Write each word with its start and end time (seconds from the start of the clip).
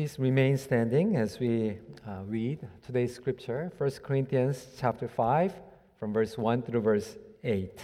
Please 0.00 0.18
remain 0.18 0.56
standing 0.56 1.16
as 1.16 1.38
we 1.38 1.76
uh, 2.08 2.22
read 2.24 2.66
today's 2.86 3.14
scripture, 3.14 3.70
1 3.76 3.90
Corinthians 4.02 4.68
chapter 4.78 5.06
5, 5.06 5.52
from 5.98 6.14
verse 6.14 6.38
1 6.38 6.62
through 6.62 6.80
verse 6.80 7.18
8. 7.44 7.78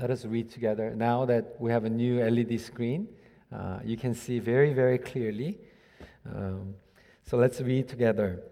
Let 0.00 0.10
us 0.10 0.24
read 0.24 0.50
together. 0.50 0.94
Now 0.96 1.26
that 1.26 1.56
we 1.58 1.70
have 1.70 1.84
a 1.84 1.90
new 1.90 2.24
LED 2.24 2.58
screen, 2.58 3.06
uh, 3.52 3.80
you 3.84 3.98
can 3.98 4.14
see 4.14 4.38
very, 4.38 4.72
very 4.72 4.96
clearly. 4.96 5.58
Um, 6.24 6.72
so 7.22 7.36
let's 7.36 7.60
read 7.60 7.86
together. 7.86 8.42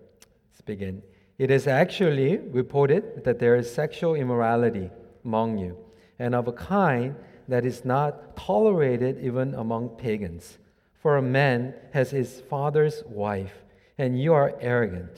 Let's 0.51 0.61
begin. 0.61 1.03
It 1.39 1.51
is 1.51 1.67
actually 1.67 2.37
reported 2.37 3.25
that 3.25 3.39
there 3.39 3.57
is 3.57 3.75
sexual 3.75 4.15
immorality 4.15 4.91
among 5.25 5.57
you, 5.57 5.79
and 6.19 6.35
of 6.35 6.49
a 6.49 6.53
kind 6.53 7.15
that 7.49 7.65
is 7.65 7.87
not 7.87 8.37
tolerated 8.37 9.25
even 9.25 9.55
among 9.55 9.89
pagans. 9.97 10.59
For 11.01 11.17
a 11.17 11.23
man 11.23 11.75
has 11.93 12.11
his 12.11 12.41
father's 12.41 13.05
wife, 13.07 13.55
and 13.97 14.21
you 14.21 14.35
are 14.35 14.55
arrogant. 14.61 15.17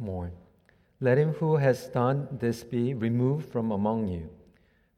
Mourn. 0.00 0.32
Let 1.00 1.18
him 1.18 1.34
who 1.34 1.56
has 1.56 1.88
done 1.88 2.26
this 2.32 2.64
be 2.64 2.94
removed 2.94 3.50
from 3.50 3.70
among 3.70 4.08
you. 4.08 4.30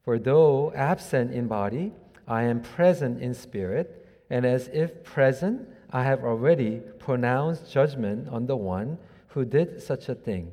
For 0.05 0.19
though 0.19 0.73
absent 0.75 1.33
in 1.33 1.49
body, 1.49 1.93
I 2.27 2.45
am 2.45 2.63
present 2.63 3.21
in 3.21 3.35
spirit, 3.35 4.07
and 4.31 4.47
as 4.47 4.69
if 4.73 5.05
present, 5.05 5.69
I 5.91 6.05
have 6.05 6.25
already 6.25 6.81
pronounced 6.99 7.71
judgment 7.71 8.29
on 8.29 8.47
the 8.47 8.57
one 8.57 8.99
who 9.29 9.45
did 9.45 9.83
such 9.83 10.09
a 10.09 10.15
thing. 10.15 10.53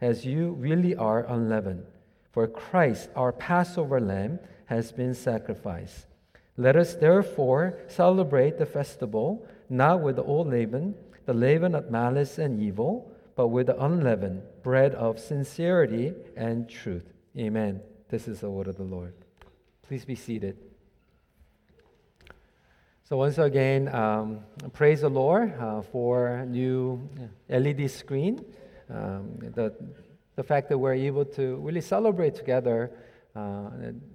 as 0.00 0.24
you 0.24 0.52
really 0.52 0.94
are 0.96 1.24
unleavened. 1.26 1.84
For 2.32 2.46
Christ, 2.46 3.10
our 3.16 3.32
Passover 3.32 4.00
lamb, 4.00 4.38
has 4.66 4.92
been 4.92 5.14
sacrificed. 5.14 6.06
Let 6.56 6.76
us 6.76 6.94
therefore 6.94 7.78
celebrate 7.88 8.58
the 8.58 8.66
festival 8.66 9.46
not 9.68 10.00
with 10.00 10.16
the 10.16 10.22
old 10.22 10.48
leaven, 10.48 10.94
the 11.26 11.34
leaven 11.34 11.74
of 11.74 11.90
malice 11.90 12.38
and 12.38 12.60
evil, 12.60 13.10
but 13.36 13.48
with 13.48 13.66
the 13.66 13.82
unleavened 13.82 14.42
bread 14.62 14.94
of 14.94 15.18
sincerity 15.18 16.12
and 16.36 16.68
truth. 16.68 17.12
Amen. 17.38 17.80
This 18.08 18.26
is 18.26 18.40
the 18.40 18.50
word 18.50 18.68
of 18.68 18.76
the 18.76 18.82
Lord. 18.82 19.14
Please 19.82 20.04
be 20.04 20.16
seated. 20.16 20.56
So 23.04 23.16
once 23.16 23.38
again, 23.38 23.92
um, 23.94 24.40
praise 24.72 25.00
the 25.00 25.08
Lord 25.08 25.52
uh, 25.58 25.82
for 25.82 26.44
new 26.46 27.08
LED 27.48 27.90
screen 27.90 28.44
um, 28.92 29.38
the, 29.54 29.74
the 30.36 30.42
fact 30.42 30.68
that 30.68 30.78
we're 30.78 30.94
able 30.94 31.24
to 31.24 31.56
really 31.56 31.80
celebrate 31.80 32.34
together 32.34 32.90
uh, 33.36 33.70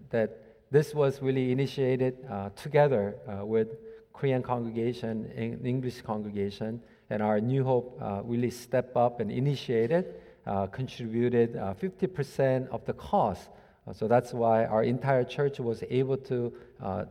that 0.09 0.45
this 0.71 0.93
was 0.93 1.21
really 1.21 1.51
initiated 1.51 2.17
uh, 2.29 2.49
together 2.55 3.15
uh, 3.27 3.45
with 3.45 3.77
Korean 4.13 4.41
congregation, 4.41 5.31
and 5.35 5.65
English 5.65 6.01
congregation, 6.01 6.81
and 7.09 7.21
our 7.21 7.39
New 7.39 7.63
Hope 7.63 7.97
uh, 8.01 8.21
really 8.23 8.49
stepped 8.49 8.97
up 8.97 9.19
and 9.19 9.31
initiated, 9.31 10.15
uh, 10.47 10.67
contributed 10.67 11.53
50% 11.53 12.67
uh, 12.67 12.73
of 12.73 12.85
the 12.85 12.93
cost. 12.93 13.49
so 13.93 14.07
that's 14.07 14.33
why 14.33 14.65
our 14.65 14.83
entire 14.83 15.23
church 15.23 15.59
was 15.59 15.83
able 15.89 16.17
to 16.17 16.51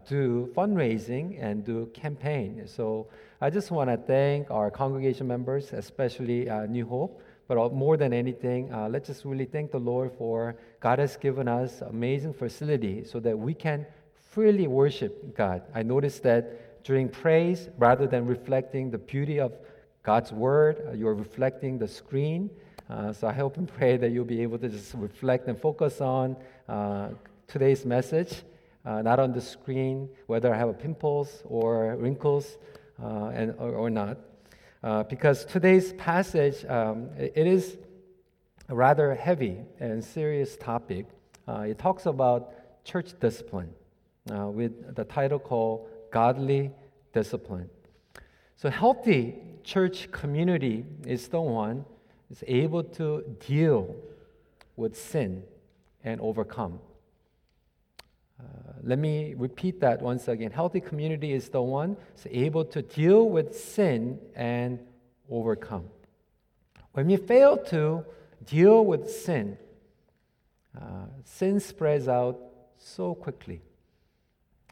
do 0.09 0.53
fundraising 0.56 1.39
and 1.41 1.65
do 1.65 1.87
campaign. 1.94 2.65
So 2.66 3.06
I 3.41 3.49
just 3.50 3.71
want 3.71 3.91
to 3.91 3.97
thank 3.97 4.50
our 4.50 4.71
congregation 4.71 5.27
members, 5.28 5.72
especially 5.72 6.50
New 6.69 6.87
Hope, 6.87 7.22
but 7.47 7.72
more 7.72 7.97
than 7.97 8.12
anything, 8.12 8.72
uh, 8.72 8.88
let's 8.88 9.09
just 9.09 9.25
really 9.25 9.44
thank 9.44 9.71
the 9.71 9.78
Lord 9.78 10.12
for 10.16 10.56
God 10.81 10.99
has 10.99 11.16
given 11.16 11.47
us 11.49 11.82
amazing 11.82 12.32
facility 12.32 13.05
so 13.05 13.21
that 13.21 13.38
we 13.38 13.55
can 13.55 13.87
freely 14.31 14.66
worship 14.66 15.37
God. 15.37 15.62
I 15.75 15.83
noticed 15.83 16.22
that 16.22 16.83
during 16.84 17.09
praise, 17.09 17.69
rather 17.78 18.06
than 18.06 18.27
reflecting 18.27 18.91
the 18.91 18.99
beauty 18.99 19.41
of 19.41 19.53
God's 20.03 20.33
word, 20.33 20.84
uh, 20.87 20.93
you're 20.93 21.15
reflecting 21.15 21.78
the 21.78 21.88
screen. 21.88 22.50
Uh, 22.88 23.12
so 23.12 23.27
I 23.27 23.33
hope 23.33 23.56
and 23.56 23.69
pray 23.78 23.97
that 23.97 24.10
you'll 24.10 24.25
be 24.25 24.43
able 24.43 24.59
to 24.59 24.69
just 24.69 24.94
reflect 24.94 25.47
and 25.49 25.60
focus 25.60 26.00
on 26.00 26.37
uh, 26.69 27.10
today's 27.47 27.84
message, 27.84 28.43
uh, 28.84 29.03
not 29.03 29.19
on 29.19 29.33
the 29.33 29.41
screen, 29.41 30.09
whether 30.27 30.53
I 30.53 30.59
have 30.59 30.78
pimples 30.78 31.43
or 31.44 31.97
wrinkles 31.97 32.59
uh, 33.03 33.27
and, 33.28 33.54
or, 33.59 33.72
or 33.72 33.91
not 33.91 34.19
uh, 34.84 35.03
because 35.05 35.47
today's 35.47 35.95
passage 35.95 36.62
um, 36.67 37.09
it, 37.17 37.47
is 37.47 37.78
a 38.69 38.75
rather 38.75 39.15
heavy 39.15 39.56
and 39.81 40.05
serious 40.05 40.59
topic. 40.59 41.06
Uh, 41.49 41.61
it 41.61 41.78
talks 41.78 42.05
about 42.05 42.53
church 42.84 43.19
discipline 43.19 43.71
uh, 44.31 44.47
with 44.47 44.95
the 44.95 45.05
title 45.05 45.39
called 45.39 45.89
Godly 46.12 46.71
Discipline. 47.15 47.71
So, 48.56 48.69
healthy 48.69 49.37
church 49.62 50.12
community 50.12 50.84
is 51.06 51.28
the 51.28 51.41
one 51.41 51.87
is 52.31 52.45
able 52.47 52.84
to 52.84 53.25
deal 53.47 53.97
with 54.77 55.01
sin 55.01 55.45
and 56.05 56.21
overcome. 56.21 56.78
Uh, 58.44 58.72
let 58.82 58.99
me 58.99 59.34
repeat 59.37 59.81
that 59.81 60.03
once 60.03 60.28
again. 60.28 60.50
Healthy 60.50 60.81
community 60.81 61.32
is 61.32 61.49
the 61.49 61.62
one 61.62 61.97
that's 62.09 62.27
able 62.31 62.65
to 62.66 62.82
deal 62.82 63.28
with 63.28 63.59
sin 63.59 64.19
and 64.34 64.78
overcome. 65.31 65.87
When 66.93 67.06
we 67.06 67.16
fail 67.16 67.56
to 67.69 68.04
deal 68.44 68.84
with 68.84 69.10
sin, 69.10 69.56
uh, 70.78 71.06
sin 71.25 71.60
spreads 71.60 72.09
out 72.09 72.38
so 72.77 73.15
quickly. 73.15 73.62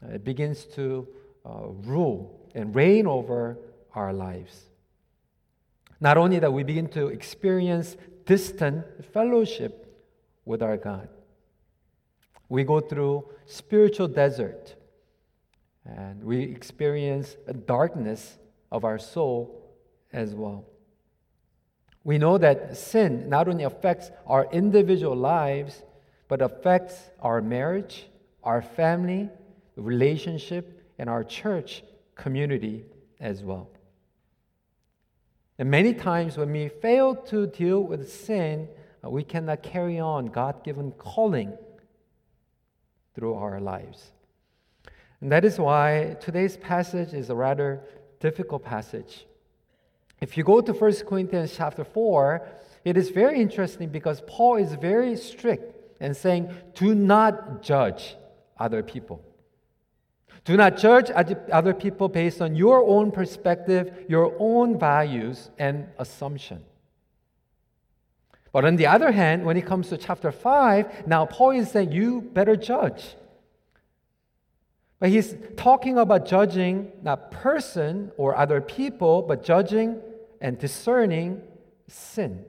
Uh, 0.03 0.15
it 0.15 0.23
begins 0.23 0.65
to 0.65 1.07
uh, 1.45 1.67
rule 1.67 2.49
and 2.53 2.75
reign 2.75 3.07
over 3.07 3.57
our 3.95 4.13
lives. 4.13 4.69
Not 5.99 6.17
only 6.17 6.39
that, 6.39 6.51
we 6.51 6.63
begin 6.63 6.87
to 6.89 7.07
experience 7.07 7.95
distant 8.25 8.85
fellowship 9.13 10.03
with 10.45 10.61
our 10.61 10.77
God. 10.77 11.07
We 12.49 12.63
go 12.63 12.79
through 12.79 13.29
spiritual 13.45 14.07
desert 14.07 14.75
and 15.85 16.23
we 16.23 16.41
experience 16.43 17.35
a 17.47 17.53
darkness 17.53 18.37
of 18.71 18.85
our 18.85 18.97
soul 18.97 19.61
as 20.11 20.33
well. 20.33 20.65
We 22.03 22.17
know 22.17 22.37
that 22.37 22.75
sin 22.77 23.29
not 23.29 23.47
only 23.47 23.63
affects 23.63 24.11
our 24.27 24.47
individual 24.51 25.15
lives, 25.15 25.83
but 26.27 26.41
affects 26.41 26.95
our 27.21 27.41
marriage, 27.41 28.07
our 28.43 28.61
family, 28.61 29.29
relationship, 29.75 30.83
and 30.97 31.09
our 31.09 31.23
church 31.23 31.83
community 32.15 32.85
as 33.19 33.43
well. 33.43 33.69
And 35.57 35.69
many 35.69 35.93
times 35.93 36.37
when 36.37 36.51
we 36.51 36.67
fail 36.67 37.15
to 37.15 37.47
deal 37.47 37.81
with 37.81 38.11
sin, 38.11 38.67
uh, 39.03 39.09
we 39.09 39.23
cannot 39.23 39.63
carry 39.63 39.99
on 39.99 40.27
God 40.27 40.63
given 40.63 40.91
calling 40.91 41.53
through 43.13 43.35
our 43.35 43.59
lives. 43.59 44.11
And 45.21 45.31
that 45.31 45.45
is 45.45 45.57
why 45.57 46.17
today's 46.19 46.57
passage 46.57 47.13
is 47.13 47.29
a 47.29 47.35
rather 47.35 47.81
difficult 48.19 48.63
passage. 48.63 49.25
If 50.19 50.37
you 50.37 50.43
go 50.43 50.61
to 50.61 50.73
1 50.73 50.93
Corinthians 51.07 51.53
chapter 51.55 51.83
4, 51.83 52.47
it 52.85 52.97
is 52.97 53.09
very 53.09 53.39
interesting 53.39 53.89
because 53.89 54.21
Paul 54.27 54.57
is 54.57 54.73
very 54.73 55.15
strict 55.15 56.01
in 56.01 56.13
saying, 56.13 56.53
do 56.75 56.93
not 56.93 57.61
judge 57.61 58.15
other 58.57 58.83
people. 58.83 59.21
Do 60.45 60.57
not 60.57 60.77
judge 60.77 61.09
other 61.09 61.73
people 61.73 62.09
based 62.09 62.41
on 62.41 62.55
your 62.55 62.85
own 62.85 63.11
perspective, 63.11 64.05
your 64.09 64.35
own 64.39 64.77
values, 64.77 65.49
and 65.57 65.87
assumption. 65.97 66.65
But 68.53 68.65
on 68.65 68.77
the 68.77 68.85
other 68.85 69.11
hand, 69.11 69.43
when 69.43 69.57
it 69.57 69.65
comes 69.65 69.89
to 69.89 69.97
chapter 69.97 70.31
5, 70.31 71.07
now 71.07 71.25
Paul 71.25 71.51
is 71.51 71.71
saying 71.71 71.91
you 71.91 72.21
better 72.21 72.55
judge. 72.55 73.15
But 74.99 75.09
he's 75.09 75.35
talking 75.57 75.97
about 75.97 76.27
judging 76.27 76.91
not 77.01 77.31
person 77.31 78.11
or 78.15 78.37
other 78.37 78.61
people, 78.61 79.23
but 79.23 79.43
judging 79.43 79.99
and 80.39 80.57
discerning 80.57 81.41
sin 81.87 82.45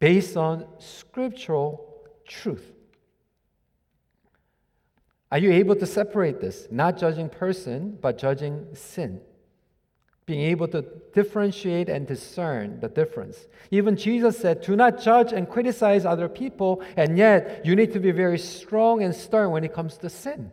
based 0.00 0.36
on 0.36 0.66
scriptural 0.78 2.02
truth. 2.26 2.72
Are 5.30 5.38
you 5.38 5.52
able 5.52 5.76
to 5.76 5.86
separate 5.86 6.40
this? 6.40 6.66
Not 6.72 6.98
judging 6.98 7.28
person, 7.28 7.96
but 8.00 8.18
judging 8.18 8.66
sin. 8.74 9.20
Being 10.30 10.42
able 10.42 10.68
to 10.68 10.82
differentiate 11.12 11.88
and 11.88 12.06
discern 12.06 12.78
the 12.78 12.86
difference. 12.86 13.48
Even 13.72 13.96
Jesus 13.96 14.38
said, 14.38 14.60
Do 14.60 14.76
not 14.76 15.02
judge 15.02 15.32
and 15.32 15.48
criticize 15.48 16.06
other 16.06 16.28
people, 16.28 16.84
and 16.96 17.18
yet 17.18 17.66
you 17.66 17.74
need 17.74 17.92
to 17.94 17.98
be 17.98 18.12
very 18.12 18.38
strong 18.38 19.02
and 19.02 19.12
stern 19.12 19.50
when 19.50 19.64
it 19.64 19.74
comes 19.74 19.98
to 19.98 20.08
sin. 20.08 20.52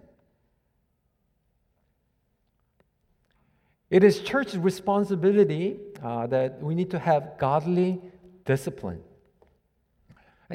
It 3.91 4.03
is 4.03 4.21
church's 4.21 4.57
responsibility 4.57 5.79
uh, 6.03 6.25
that 6.25 6.59
we 6.59 6.73
need 6.73 6.89
to 6.89 6.97
have 6.97 7.37
godly 7.37 8.01
discipline. 8.45 9.03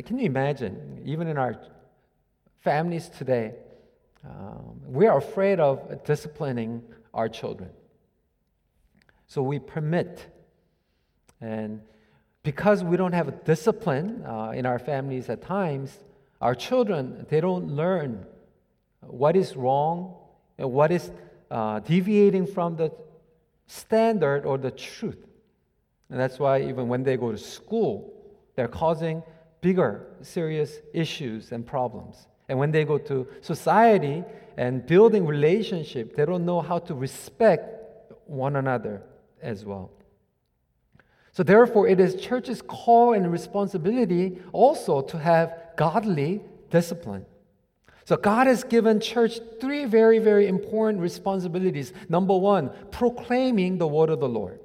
can 0.05 0.19
you 0.19 0.27
imagine, 0.27 1.01
even 1.05 1.29
in 1.29 1.39
our 1.39 1.61
families 2.65 3.09
today, 3.09 3.55
um, 4.29 4.81
we 4.85 5.07
are 5.07 5.19
afraid 5.19 5.61
of 5.61 6.03
disciplining 6.03 6.83
our 7.15 7.29
children. 7.29 7.71
So 9.33 9.43
we 9.43 9.61
permit. 9.61 10.27
And 11.41 11.81
because 12.43 12.85
we 12.85 12.99
don't 12.99 13.15
have 13.15 13.29
a 13.29 13.31
discipline 13.31 14.23
uh, 14.27 14.53
in 14.55 14.67
our 14.67 14.79
families 14.79 15.31
at 15.31 15.41
times, 15.41 15.99
our 16.43 16.55
children, 16.55 17.25
they 17.31 17.41
don't 17.41 17.69
learn 17.69 18.27
what 19.01 19.35
is 19.35 19.57
wrong 19.57 20.17
and 20.59 20.71
what 20.71 20.93
is 20.93 21.11
uh, 21.51 21.81
deviating 21.81 22.47
from 22.47 22.77
the 22.77 22.93
standard 23.67 24.45
or 24.45 24.59
the 24.59 24.71
truth. 24.71 25.25
And 26.11 26.21
that's 26.21 26.39
why 26.39 26.61
even 26.65 26.89
when 26.89 27.03
they 27.03 27.17
go 27.17 27.33
to 27.33 27.39
school, 27.39 28.13
they're 28.55 28.69
causing 28.69 29.23
bigger, 29.63 30.09
serious 30.21 30.77
issues 30.93 31.53
and 31.53 31.67
problems. 31.67 32.27
And 32.51 32.59
when 32.59 32.71
they 32.71 32.85
go 32.85 32.99
to 32.99 33.27
society 33.41 34.25
and 34.59 34.85
building 34.85 35.25
relationship, 35.27 36.17
they 36.17 36.27
don't 36.27 36.45
know 36.45 36.61
how 36.61 36.81
to 36.81 36.95
respect 36.95 38.13
one 38.27 38.57
another 38.57 39.01
as 39.43 39.65
well. 39.65 39.91
So 41.33 41.43
therefore, 41.43 41.89
it 41.89 41.99
is 41.99 42.15
church's 42.17 42.61
call 42.63 43.15
and 43.15 43.31
responsibility 43.33 44.39
also 44.53 45.01
to 45.01 45.19
have 45.19 45.55
godly 45.77 46.43
discipline. 46.71 47.25
So 48.05 48.17
God 48.17 48.47
has 48.47 48.65
given 48.65 49.01
church 49.01 49.41
three 49.61 49.85
very, 49.85 50.19
very 50.19 50.47
important 50.49 51.01
responsibilities. 51.01 51.93
Number 52.09 52.37
one, 52.37 52.71
proclaiming 52.91 53.79
the 53.79 53.87
word 53.87 54.11
of 54.11 54.21
the 54.21 54.29
Lord 54.29 54.61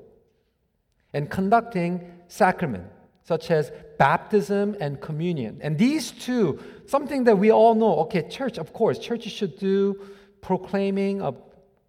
and 1.14 1.30
conducting 1.30 2.12
sacrament, 2.28 2.86
such 3.24 3.52
as 3.52 3.72
baptism 3.98 4.76
and 4.82 5.00
communion. 5.00 5.60
And 5.62 5.78
these 5.78 6.12
two, 6.12 6.60
something 6.88 7.24
that 7.26 7.38
we 7.38 7.52
all 7.52 7.76
know, 7.76 8.00
okay, 8.00 8.28
church, 8.28 8.58
of 8.58 8.74
course, 8.74 9.00
churches 9.00 9.32
should 9.32 9.58
do 9.58 10.02
proclaiming 10.42 11.22
of 11.22 11.38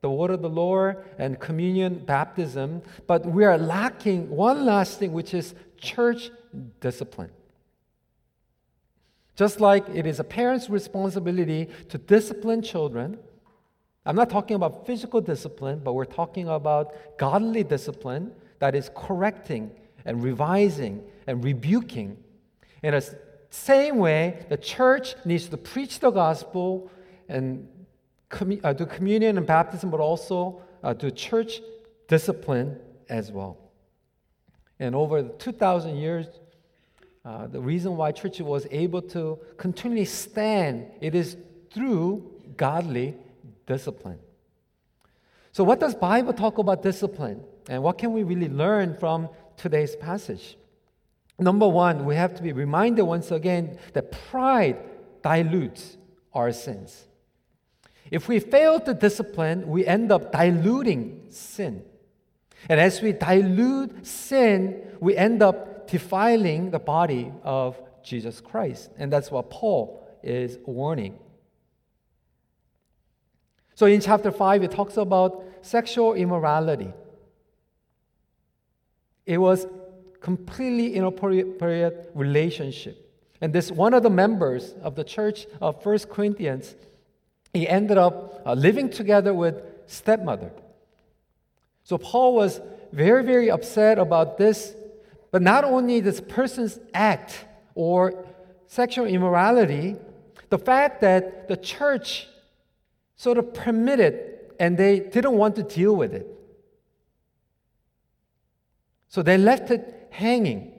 the 0.01 0.11
word 0.11 0.31
of 0.31 0.43
the 0.43 0.49
Lord 0.49 1.05
and 1.19 1.39
communion, 1.39 1.99
baptism, 1.99 2.83
but 3.07 3.27
we 3.27 3.45
are 3.45 3.59
lacking 3.59 4.31
one 4.31 4.65
last 4.65 4.99
thing, 4.99 5.13
which 5.13 5.35
is 5.35 5.55
church 5.77 6.31
discipline. 6.81 7.31
Just 9.37 9.61
like 9.61 9.89
it 9.95 10.07
is 10.07 10.19
a 10.19 10.25
parent's 10.25 10.69
responsibility 10.69 11.69
to 11.89 11.99
discipline 11.99 12.63
children, 12.63 13.19
I'm 14.05 14.17
not 14.17 14.31
talking 14.31 14.57
about 14.57 14.87
physical 14.87 15.21
discipline, 15.21 15.81
but 15.85 15.93
we're 15.93 16.05
talking 16.05 16.49
about 16.49 16.95
godly 17.19 17.63
discipline 17.63 18.33
that 18.59 18.75
is 18.75 18.91
correcting 18.97 19.71
and 20.05 20.23
revising 20.23 21.05
and 21.27 21.45
rebuking. 21.45 22.17
In 22.83 22.93
the 22.93 23.19
same 23.51 23.99
way, 23.99 24.47
the 24.49 24.57
church 24.57 25.15
needs 25.25 25.49
to 25.49 25.57
preach 25.57 26.01
the 26.01 26.11
gospel 26.11 26.91
and 27.29 27.69
uh, 28.31 28.73
do 28.73 28.87
communion 28.87 29.39
and 29.39 29.47
baptism, 29.47 29.91
but 29.91 30.01
also 30.01 30.63
uh, 30.83 30.95
church 30.95 31.61
discipline 32.07 32.79
as 33.09 33.33
well. 33.33 33.59
And 34.79 34.95
over 34.95 35.23
2,000 35.23 35.97
years, 35.97 36.27
uh, 37.25 37.47
the 37.47 37.61
reason 37.61 37.97
why 37.97 38.13
church 38.13 38.41
was 38.41 38.67
able 38.71 39.03
to 39.03 39.39
continually 39.57 40.05
stand, 40.05 40.87
it 41.01 41.15
is 41.15 41.37
through 41.71 42.31
godly 42.57 43.17
discipline. 43.67 44.19
So, 45.53 45.65
what 45.65 45.81
does 45.81 45.95
Bible 45.95 46.33
talk 46.33 46.59
about 46.59 46.83
discipline, 46.83 47.43
and 47.69 47.83
what 47.83 47.99
can 47.99 48.13
we 48.13 48.23
really 48.23 48.49
learn 48.49 48.97
from 48.97 49.29
today's 49.57 49.97
passage? 49.97 50.57
Number 51.39 51.67
one, 51.67 52.05
we 52.05 52.15
have 52.15 52.35
to 52.37 52.43
be 52.43 52.53
reminded 52.53 53.03
once 53.03 53.31
again 53.31 53.79
that 53.93 54.13
pride 54.31 54.79
dilutes 55.23 55.97
our 56.33 56.53
sins. 56.53 57.08
If 58.11 58.29
we 58.29 58.39
fail 58.41 58.81
to 58.81 58.95
discipline, 58.95 59.69
we 59.69 59.87
end 59.87 60.11
up 60.13 60.33
diluting 60.33 61.27
sin. 61.31 61.83
And 62.69 62.81
as 62.81 63.03
we 63.03 63.13
dilute 63.13 64.07
sin, 64.07 64.83
we 65.01 65.17
end 65.17 65.43
up 65.43 65.89
defiling 65.89 66.71
the 66.71 66.79
body 66.79 67.33
of 67.45 67.81
Jesus 68.03 68.41
Christ. 68.41 68.91
And 68.99 69.13
that's 69.13 69.31
what 69.31 69.51
Paul 69.51 70.07
is 70.23 70.59
warning. 70.65 71.19
So 73.75 73.87
in 73.87 74.01
chapter 74.01 74.33
5, 74.33 74.65
it 74.65 74.71
talks 74.73 74.97
about 74.97 75.45
sexual 75.63 76.15
immorality. 76.15 76.93
It 79.25 79.39
was 79.39 79.67
completely 80.21 80.95
inappropriate 80.95 82.11
relationship. 82.15 83.05
And 83.41 83.53
this 83.53 83.71
one 83.71 83.95
of 83.95 84.03
the 84.03 84.11
members 84.11 84.75
of 84.83 84.97
the 84.97 85.05
church 85.05 85.47
of 85.61 85.81
First 85.83 86.09
Corinthians, 86.09 86.75
he 87.59 87.69
ended 87.69 87.99
up 87.99 88.43
uh, 88.47 88.55
living 88.55 88.89
together 88.91 89.33
with 89.35 89.63
stepmother. 89.87 90.51
So 91.85 91.99
Paul 91.99 92.35
was 92.35 92.61
very, 92.93 93.23
very 93.25 93.51
upset 93.51 93.99
about 93.99 94.39
this 94.39 94.75
but 95.31 95.43
not 95.43 95.65
only 95.65 96.01
this 96.01 96.21
person's 96.21 96.79
act 96.95 97.45
or 97.75 98.25
sexual 98.67 99.07
immorality, 99.07 99.97
the 100.49 100.59
fact 100.59 101.01
that 101.03 101.49
the 101.49 101.57
church 101.57 102.29
sort 103.17 103.39
of 103.39 103.53
permitted 103.53 104.39
and 104.59 104.77
they 104.77 105.01
didn't 105.01 105.35
want 105.35 105.57
to 105.57 105.63
deal 105.63 105.95
with 105.95 106.15
it. 106.15 106.27
So 109.09 109.23
they 109.23 109.39
left 109.39 109.71
it 109.71 110.09
hanging. 110.11 110.73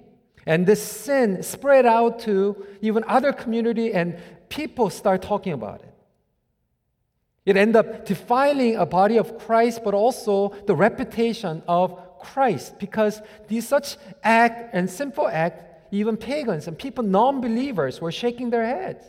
And 0.46 0.66
this 0.66 0.82
sin 0.82 1.44
spread 1.44 1.86
out 1.86 2.20
to 2.22 2.66
even 2.82 3.04
other 3.08 3.34
community 3.34 3.94
and 3.94 4.18
people 4.50 4.90
start 4.90 5.22
talking 5.22 5.54
about 5.54 5.82
it. 5.82 5.89
It 7.46 7.58
ended 7.58 7.78
up 7.78 8.06
defiling 8.06 8.76
a 8.76 8.86
body 8.86 9.18
of 9.18 9.38
Christ, 9.38 9.82
but 9.84 9.94
also 9.94 10.54
the 10.68 10.76
reputation 10.76 11.64
of 11.68 12.20
Christ 12.20 12.78
because 12.80 13.22
these 13.48 13.68
such 13.68 13.98
act 14.24 14.74
and 14.74 14.90
sinful 14.90 15.28
act, 15.28 15.94
even 15.94 16.18
pagans 16.18 16.68
and 16.68 16.78
people, 16.78 17.04
non 17.04 17.42
believers, 17.42 18.02
were 18.02 18.12
shaking 18.12 18.50
their 18.50 18.66
heads. 18.66 19.04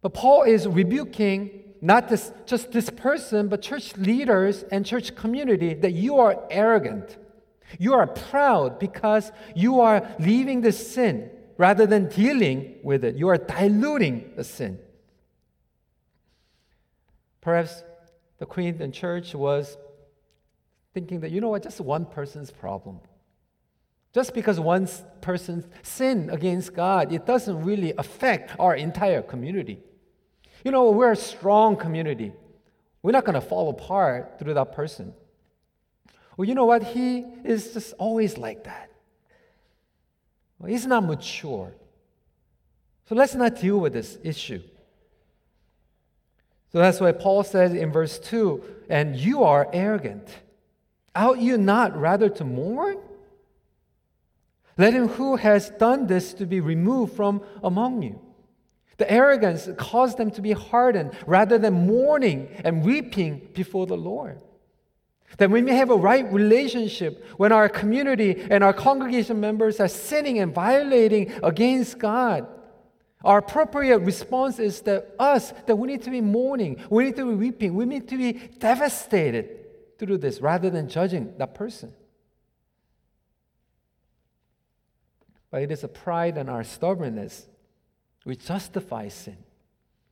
But 0.00 0.14
Paul 0.14 0.42
is 0.42 0.66
rebuking 0.66 1.62
not 1.80 2.08
this, 2.08 2.32
just 2.46 2.70
this 2.70 2.90
person, 2.90 3.48
but 3.48 3.60
church 3.60 3.96
leaders 3.96 4.64
and 4.70 4.86
church 4.86 5.16
community 5.16 5.74
that 5.74 5.92
you 5.92 6.18
are 6.18 6.44
arrogant. 6.48 7.18
You 7.78 7.94
are 7.94 8.06
proud 8.06 8.78
because 8.78 9.32
you 9.54 9.80
are 9.80 10.08
leaving 10.20 10.60
the 10.60 10.72
sin 10.72 11.30
rather 11.58 11.86
than 11.86 12.08
dealing 12.08 12.76
with 12.82 13.04
it. 13.04 13.16
You 13.16 13.28
are 13.28 13.38
diluting 13.38 14.32
the 14.36 14.44
sin. 14.44 14.78
Perhaps 17.40 17.82
the 18.38 18.46
Corinthian 18.46 18.92
church 18.92 19.34
was 19.34 19.76
thinking 20.94 21.20
that, 21.20 21.30
you 21.30 21.40
know 21.40 21.48
what, 21.48 21.62
just 21.62 21.80
one 21.80 22.06
person's 22.06 22.50
problem. 22.50 23.00
Just 24.12 24.34
because 24.34 24.60
one 24.60 24.88
person 25.22 25.64
sinned 25.82 26.30
against 26.30 26.74
God, 26.74 27.12
it 27.12 27.26
doesn't 27.26 27.64
really 27.64 27.94
affect 27.96 28.54
our 28.60 28.74
entire 28.74 29.22
community. 29.22 29.80
You 30.64 30.70
know, 30.70 30.90
we're 30.90 31.12
a 31.12 31.16
strong 31.16 31.76
community. 31.76 32.32
We're 33.02 33.12
not 33.12 33.24
going 33.24 33.34
to 33.34 33.40
fall 33.40 33.70
apart 33.70 34.38
through 34.38 34.54
that 34.54 34.72
person. 34.72 35.14
Well, 36.36 36.46
you 36.46 36.54
know 36.54 36.66
what? 36.66 36.84
He 36.84 37.24
is 37.44 37.72
just 37.72 37.94
always 37.98 38.38
like 38.38 38.64
that. 38.64 38.91
Well, 40.62 40.70
he's 40.70 40.86
not 40.86 41.04
mature. 41.04 41.74
So 43.08 43.16
let's 43.16 43.34
not 43.34 43.60
deal 43.60 43.78
with 43.78 43.92
this 43.92 44.16
issue. 44.22 44.62
So 46.70 46.78
that's 46.78 47.00
why 47.00 47.10
Paul 47.10 47.42
says 47.42 47.74
in 47.74 47.90
verse 47.90 48.18
2 48.20 48.62
and 48.88 49.16
you 49.16 49.42
are 49.42 49.68
arrogant. 49.72 50.28
Ought 51.16 51.38
you 51.38 51.58
not 51.58 51.96
rather 51.96 52.28
to 52.28 52.44
mourn? 52.44 52.98
Let 54.78 54.94
him 54.94 55.08
who 55.08 55.36
has 55.36 55.68
done 55.70 56.06
this 56.06 56.32
to 56.34 56.46
be 56.46 56.60
removed 56.60 57.14
from 57.14 57.42
among 57.62 58.02
you. 58.02 58.20
The 58.98 59.10
arrogance 59.10 59.68
caused 59.76 60.16
them 60.16 60.30
to 60.30 60.40
be 60.40 60.52
hardened 60.52 61.12
rather 61.26 61.58
than 61.58 61.88
mourning 61.88 62.48
and 62.64 62.84
weeping 62.84 63.48
before 63.52 63.86
the 63.86 63.96
Lord. 63.96 64.40
That 65.38 65.50
we 65.50 65.62
may 65.62 65.74
have 65.74 65.90
a 65.90 65.96
right 65.96 66.30
relationship 66.32 67.24
when 67.36 67.52
our 67.52 67.68
community 67.68 68.46
and 68.50 68.62
our 68.62 68.72
congregation 68.72 69.40
members 69.40 69.80
are 69.80 69.88
sinning 69.88 70.38
and 70.38 70.54
violating 70.54 71.32
against 71.42 71.98
God. 71.98 72.46
Our 73.24 73.38
appropriate 73.38 73.98
response 73.98 74.58
is 74.58 74.80
that 74.82 75.14
us, 75.18 75.52
that 75.66 75.76
we 75.76 75.88
need 75.88 76.02
to 76.02 76.10
be 76.10 76.20
mourning, 76.20 76.82
we 76.90 77.04
need 77.04 77.16
to 77.16 77.24
be 77.24 77.34
weeping, 77.34 77.74
we 77.74 77.84
need 77.84 78.08
to 78.08 78.16
be 78.16 78.32
devastated 78.32 79.60
through 79.98 80.18
this 80.18 80.40
rather 80.40 80.70
than 80.70 80.88
judging 80.88 81.32
that 81.38 81.54
person. 81.54 81.92
But 85.50 85.62
it 85.62 85.70
is 85.70 85.84
a 85.84 85.88
pride 85.88 86.36
and 86.36 86.50
our 86.50 86.64
stubbornness. 86.64 87.46
We 88.24 88.36
justify 88.36 89.08
sin. 89.08 89.36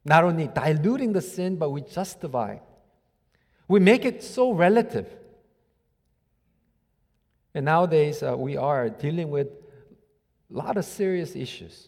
Not 0.05 0.25
only 0.25 0.49
diluting 0.49 1.13
the 1.13 1.23
sin, 1.23 1.57
but 1.57 1.71
we 1.71 1.81
justify. 1.81 2.59
We 3.71 3.79
make 3.79 4.05
it 4.05 4.25
so 4.25 4.51
relative. 4.51 5.07
And 7.55 7.67
nowadays, 7.67 8.21
uh, 8.21 8.37
we 8.37 8.57
are 8.57 8.89
dealing 8.91 9.31
with 9.31 9.47
a 9.47 10.57
lot 10.57 10.77
of 10.77 10.85
serious 10.85 11.37
issues 11.37 11.87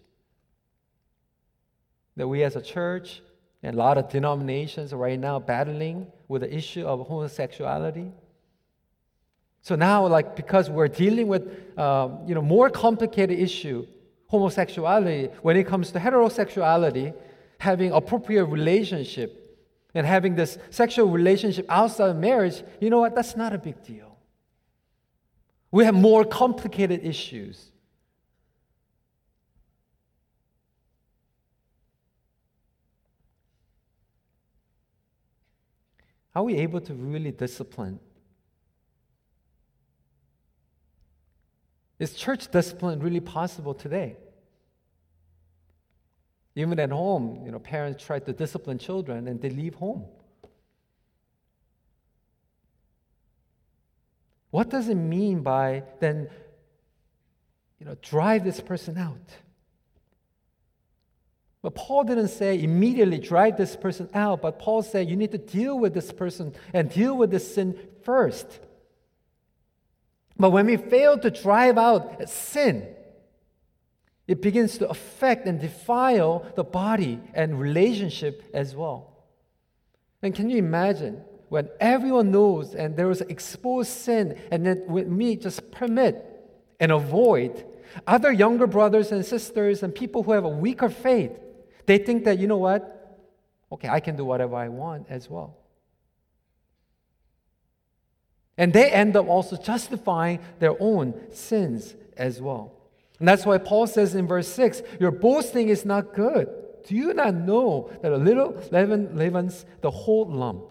that 2.15 2.29
we 2.29 2.45
as 2.45 2.55
a 2.55 2.63
church 2.63 3.21
and 3.65 3.75
a 3.75 3.77
lot 3.77 3.99
of 3.99 4.09
denominations 4.09 4.93
are 4.93 4.97
right 4.97 5.19
now 5.19 5.41
battling 5.41 6.07
with 6.29 6.43
the 6.43 6.57
issue 6.57 6.87
of 6.87 7.05
homosexuality. 7.09 8.13
So 9.63 9.75
now, 9.75 10.07
like, 10.07 10.37
because 10.37 10.71
we're 10.71 10.87
dealing 10.87 11.27
with, 11.27 11.77
um, 11.77 12.21
you 12.29 12.37
know, 12.37 12.43
more 12.43 12.71
complicated 12.71 13.41
issue, 13.41 13.89
homosexuality, 14.29 15.31
when 15.43 15.57
it 15.57 15.67
comes 15.67 15.91
to 15.91 15.99
heterosexuality, 15.99 17.13
having 17.59 17.91
appropriate 17.91 18.45
relationship 18.45 19.42
and 19.95 20.07
having 20.07 20.35
this 20.35 20.59
sexual 20.71 21.09
relationship 21.09 21.67
outside 21.69 22.11
of 22.11 22.17
marriage, 22.17 22.63
you 22.81 22.91
know 22.91 23.01
what? 23.01 23.15
That's 23.15 23.37
not 23.37 23.53
a 23.53 23.59
big 23.59 23.83
deal. 23.85 24.17
We 25.71 25.85
have 25.85 25.95
more 25.95 26.25
complicated 26.25 27.05
issues. 27.05 27.71
Are 36.35 36.43
we 36.43 36.57
able 36.57 36.81
to 36.81 36.95
really 36.95 37.31
discipline? 37.31 38.01
Is 41.99 42.15
church 42.15 42.51
discipline 42.51 43.01
really 43.01 43.21
possible 43.21 43.75
today? 43.75 44.17
Even 46.55 46.79
at 46.79 46.91
home, 46.91 47.43
you 47.45 47.51
know, 47.51 47.59
parents 47.59 48.05
try 48.05 48.19
to 48.19 48.33
discipline 48.33 48.79
children 48.79 49.27
and 49.27 49.41
they 49.41 49.51
leave 49.51 49.75
home. 49.75 50.05
What 54.51 54.69
does 54.69 54.89
it 54.89 54.97
mean 54.97 55.41
by 55.41 55.85
then, 55.99 56.29
you 57.81 57.87
know, 57.87 57.97
drive 58.03 58.45
this 58.45 58.61
person 58.61 58.99
out? 58.99 59.17
But 61.63 61.75
Paul 61.75 62.05
didn't 62.05 62.29
say 62.29 62.61
immediately 62.63 63.19
drive 63.19 63.57
this 63.57 63.77
person 63.77 64.11
out, 64.13 64.43
but 64.43 64.59
Paul 64.59 64.83
said 64.83 65.09
you 65.09 65.17
need 65.17 65.31
to 65.31 65.39
deal 65.39 65.79
with 65.79 65.95
this 65.95 66.13
person 66.13 66.55
and 66.75 66.91
deal 66.91 67.17
with 67.17 67.31
this 67.31 67.55
sin 67.55 67.79
first. 68.03 68.61
But 70.37 70.51
when 70.51 70.67
we 70.67 70.77
fail 70.77 71.17
to 71.19 71.31
drive 71.31 71.79
out 71.79 72.29
sin, 72.29 72.89
it 74.27 74.41
begins 74.41 74.79
to 74.79 74.89
affect 74.89 75.47
and 75.47 75.61
defile 75.61 76.47
the 76.55 76.65
body 76.65 77.21
and 77.35 77.61
relationship 77.61 78.49
as 78.55 78.75
well. 78.75 79.13
And 80.23 80.35
can 80.35 80.49
you 80.49 80.59
imagine 80.59 81.23
when 81.49 81.69
everyone 81.81 82.31
knows 82.31 82.75
and 82.75 82.97
there 82.97 83.11
is 83.11 83.21
exposed 83.21 83.91
sin, 83.91 84.39
and 84.51 84.65
then 84.65 84.85
with 84.87 85.09
me 85.09 85.37
just 85.37 85.71
permit 85.71 86.25
and 86.81 86.93
avoid 86.93 87.65
other 88.07 88.33
younger 88.33 88.67
brothers 88.67 89.13
and 89.13 89.25
sisters 89.25 89.83
and 89.83 89.95
people 89.95 90.23
who 90.23 90.33
have 90.33 90.45
a 90.45 90.49
weaker 90.49 90.89
faith 90.89 91.33
they 91.87 91.99
think 91.99 92.25
that, 92.25 92.39
you 92.39 92.47
know 92.47 92.59
what? 92.59 93.19
Okay, 93.71 93.89
I 93.89 94.01
can 94.01 94.17
do 94.17 94.25
whatever 94.25 94.57
I 94.57 94.69
want 94.69 95.07
as 95.09 95.29
well. 95.29 95.57
And 98.57 98.73
they 98.73 98.91
end 98.91 99.17
up 99.17 99.27
also 99.29 99.57
justifying 99.57 100.41
their 100.59 100.75
own 100.79 101.33
sins 101.33 101.95
as 102.17 102.41
well. 102.41 102.73
And 103.23 103.29
that's 103.29 103.47
why 103.47 103.57
Paul 103.59 103.87
says 103.87 104.17
in 104.17 104.27
verse 104.27 104.49
6 104.49 104.83
Your 104.99 105.13
boasting 105.13 105.69
is 105.69 105.85
not 105.85 106.13
good. 106.13 106.49
Do 106.85 106.97
you 106.97 107.15
not 107.15 107.37
know 107.37 107.89
that 108.03 108.11
a 108.11 108.17
little 108.17 108.61
leaven 108.73 109.17
leavens 109.17 109.65
the 109.81 109.93
whole 109.93 110.29
lump? 110.29 110.65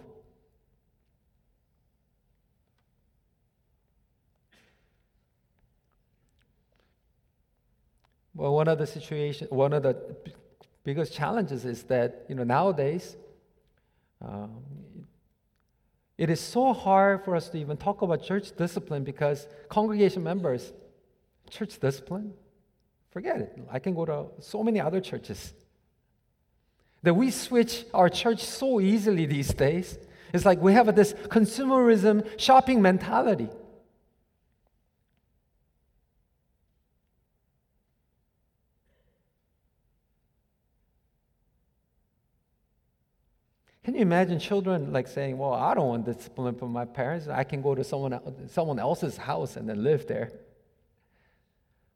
Well, 8.35 8.53
one 8.53 8.67
of 8.67 8.79
the 8.79 8.85
situation, 8.85 9.47
one 9.49 9.71
of 9.71 9.83
the 9.83 9.95
biggest 10.83 11.13
challenges 11.13 11.63
is 11.63 11.83
that 11.83 12.25
you 12.27 12.35
know 12.35 12.43
nowadays 12.43 13.15
um, 14.21 14.57
it 16.17 16.29
is 16.29 16.41
so 16.41 16.73
hard 16.73 17.23
for 17.23 17.33
us 17.33 17.47
to 17.47 17.57
even 17.57 17.77
talk 17.77 18.01
about 18.01 18.21
church 18.21 18.53
discipline 18.57 19.05
because 19.05 19.47
congregation 19.69 20.21
members 20.21 20.73
church 21.49 21.79
discipline 21.79 22.33
forget 23.11 23.39
it 23.39 23.57
i 23.69 23.79
can 23.79 23.93
go 23.93 24.05
to 24.05 24.25
so 24.39 24.63
many 24.63 24.79
other 24.79 24.99
churches 24.99 25.53
that 27.03 27.13
we 27.13 27.29
switch 27.29 27.85
our 27.93 28.09
church 28.09 28.43
so 28.43 28.79
easily 28.79 29.25
these 29.25 29.53
days 29.53 29.97
it's 30.33 30.45
like 30.45 30.59
we 30.61 30.73
have 30.73 30.93
this 30.95 31.13
consumerism 31.13 32.27
shopping 32.39 32.81
mentality 32.81 33.49
Can 43.83 43.95
you 43.95 44.01
imagine 44.01 44.39
children 44.39 44.93
like 44.93 45.07
saying, 45.07 45.37
Well, 45.37 45.53
I 45.53 45.73
don't 45.73 45.87
want 45.87 46.05
discipline 46.05 46.55
from 46.55 46.71
my 46.71 46.85
parents. 46.85 47.27
I 47.27 47.43
can 47.43 47.61
go 47.61 47.73
to 47.73 47.83
someone, 47.83 48.19
someone 48.47 48.79
else's 48.79 49.17
house 49.17 49.55
and 49.55 49.67
then 49.67 49.83
live 49.83 50.07
there. 50.07 50.31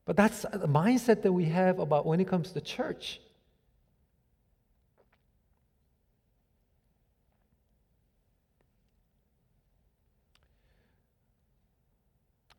But 0.06 0.16
that's 0.16 0.44
the 0.44 0.68
mindset 0.68 1.24
that 1.24 1.32
we 1.32 1.46
have 1.46 1.80
about 1.80 2.06
when 2.06 2.20
it 2.20 2.28
comes 2.28 2.52
to 2.52 2.62
church. 2.62 3.20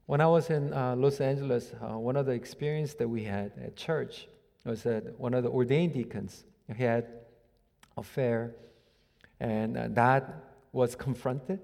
When 0.07 0.21
I 0.21 0.27
was 0.27 0.51
in 0.51 0.73
uh, 0.73 0.95
Los 0.97 1.21
Angeles, 1.21 1.73
uh, 1.81 1.99
one 1.99 2.17
of 2.17 2.27
the 2.27 2.33
experiences 2.33 2.97
that 2.97 3.09
we 3.09 3.25
had 3.25 3.53
at 3.63 3.77
church 3.77 4.29
was 4.65 4.83
that 4.85 5.19
one 5.19 5.35
of 5.35 5.43
the 5.43 5.51
ordained 5.51 5.95
deacons 5.95 6.45
he 6.69 6.83
had 6.83 7.07
affair 7.97 8.55
and 9.41 9.77
uh, 9.77 9.89
that 9.91 10.45
was 10.73 10.95
confronted. 10.95 11.61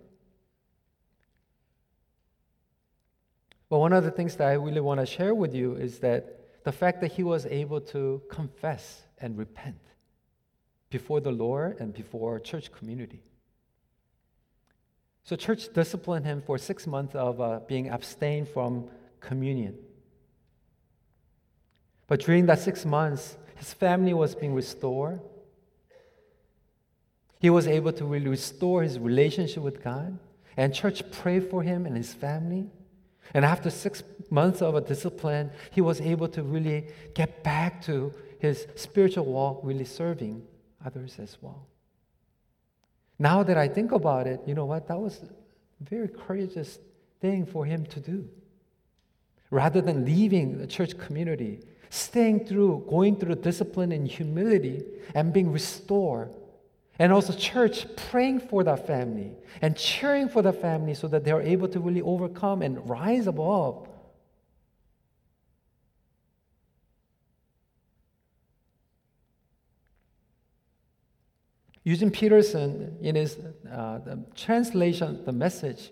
But 3.73 3.79
one 3.79 3.95
of 3.95 4.05
the 4.05 4.11
things 4.11 4.37
that 4.37 4.49
I 4.49 4.53
really 4.53 4.83
want 4.83 5.01
to 5.01 5.07
share 5.07 5.35
with 5.35 5.55
you 5.55 5.77
is 5.77 6.01
that 6.01 6.63
the 6.63 6.73
fact 6.73 7.01
that 7.01 7.13
he 7.13 7.23
was 7.23 7.47
able 7.47 7.81
to 7.93 8.21
confess 8.29 9.01
and 9.19 9.39
repent 9.39 9.81
before 10.91 11.21
the 11.21 11.33
Lord 11.33 11.81
and 11.81 11.95
before 11.95 12.39
church 12.39 12.71
community. 12.71 13.23
So, 15.25 15.37
church 15.37 15.73
disciplined 15.73 16.27
him 16.27 16.43
for 16.45 16.59
six 16.59 16.87
months 16.87 17.15
of 17.15 17.41
uh, 17.41 17.61
being 17.67 17.89
abstained 17.89 18.51
from 18.51 18.91
communion. 19.21 19.79
But 22.09 22.21
during 22.21 22.45
that 22.45 22.59
six 22.59 22.85
months, 22.85 23.39
his 23.55 23.73
family 23.73 24.13
was 24.13 24.35
being 24.35 24.53
restored. 24.53 25.23
He 27.41 27.49
was 27.49 27.67
able 27.67 27.95
to 27.95 28.05
really 28.05 28.29
restore 28.29 28.83
his 28.83 28.99
relationship 28.99 29.63
with 29.63 29.83
God. 29.83 30.19
And 30.59 30.75
church 30.75 31.11
prayed 31.11 31.49
for 31.49 31.63
him 31.63 31.87
and 31.87 31.97
his 31.97 32.13
family. 32.13 32.69
And 33.35 33.45
after 33.45 33.71
six 33.71 34.03
months 34.31 34.61
of 34.63 34.75
a 34.75 34.81
discipline, 34.81 35.51
he 35.71 35.81
was 35.81 36.01
able 36.01 36.29
to 36.29 36.43
really 36.43 36.89
get 37.15 37.43
back 37.43 37.83
to 37.83 38.13
his 38.39 38.67
spiritual 38.75 39.25
walk, 39.25 39.61
really 39.63 39.85
serving 39.85 40.43
others 40.85 41.19
as 41.19 41.39
well. 41.41 41.67
Now 43.19 43.43
that 43.43 43.57
I 43.57 43.69
think 43.69 43.93
about 43.93 44.27
it, 44.27 44.41
you 44.47 44.55
know 44.55 44.65
what? 44.65 44.89
That 44.89 44.99
was 44.99 45.21
a 45.23 45.85
very 45.85 46.09
courageous 46.09 46.79
thing 47.21 47.47
for 47.47 47.65
him 47.65 47.87
to 47.87 48.01
do. 48.01 48.29
Rather 49.51 49.81
than 49.81 50.05
leaving 50.05 50.59
the 50.59 50.67
church 50.67 50.99
community, 50.99 51.61
staying 51.91 52.47
through, 52.47 52.87
going 52.89 53.17
through 53.17 53.37
discipline 53.37 53.93
and 53.93 54.09
humility, 54.09 54.83
and 55.15 55.33
being 55.33 55.53
restored 55.53 56.35
and 56.99 57.13
also, 57.13 57.33
church 57.33 57.87
praying 57.97 58.41
for 58.41 58.63
that 58.65 58.87
family 58.87 59.33
and 59.63 59.77
cheering 59.77 60.29
for 60.29 60.43
the 60.43 60.53
family 60.53 60.95
so 60.95 61.09
that 61.09 61.25
they 61.25 61.31
are 61.31 61.41
able 61.41 61.69
to 61.69 61.81
really 61.81 62.03
overcome 62.03 62.63
and 62.63 62.89
rise 62.89 63.27
above. 63.27 63.89
Eugene 71.85 72.11
Peterson, 72.11 72.97
in 73.01 73.17
his 73.17 73.39
uh, 73.71 73.99
translation, 74.37 75.25
the 75.25 75.33
message, 75.33 75.91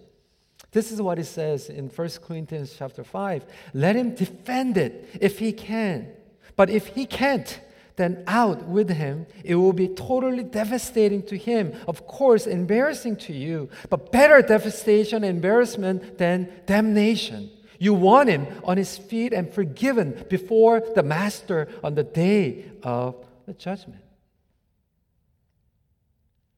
this 0.71 0.93
is 0.93 1.03
what 1.03 1.19
he 1.19 1.25
says 1.25 1.69
in 1.69 1.89
1 1.89 2.09
Corinthians 2.25 2.75
chapter 2.79 3.03
5. 3.03 3.45
Let 3.75 3.97
him 3.97 4.15
defend 4.15 4.77
it 4.77 5.09
if 5.21 5.39
he 5.39 5.53
can. 5.53 6.13
But 6.55 6.71
if 6.71 6.89
he 6.89 7.07
can't, 7.07 7.61
than 8.01 8.25
out 8.27 8.65
with 8.65 8.89
him, 8.89 9.27
it 9.45 9.57
will 9.57 9.75
be 9.75 9.89
totally 9.89 10.43
devastating 10.43 11.23
to 11.25 11.37
him. 11.37 11.75
Of 11.87 12.07
course, 12.07 12.47
embarrassing 12.47 13.17
to 13.27 13.35
you, 13.35 13.69
but 13.91 14.11
better 14.11 14.41
devastation 14.41 15.23
and 15.23 15.37
embarrassment 15.37 16.17
than 16.17 16.49
damnation. 16.65 17.51
You 17.79 17.93
want 17.93 18.31
him 18.31 18.47
on 18.65 18.79
his 18.79 18.97
feet 18.97 19.35
and 19.35 19.53
forgiven 19.53 20.25
before 20.31 20.81
the 20.95 21.03
master 21.03 21.69
on 21.85 21.95
the 21.95 22.03
day 22.03 22.71
of 22.83 23.17
the 23.47 23.53
judgment. 23.53 24.01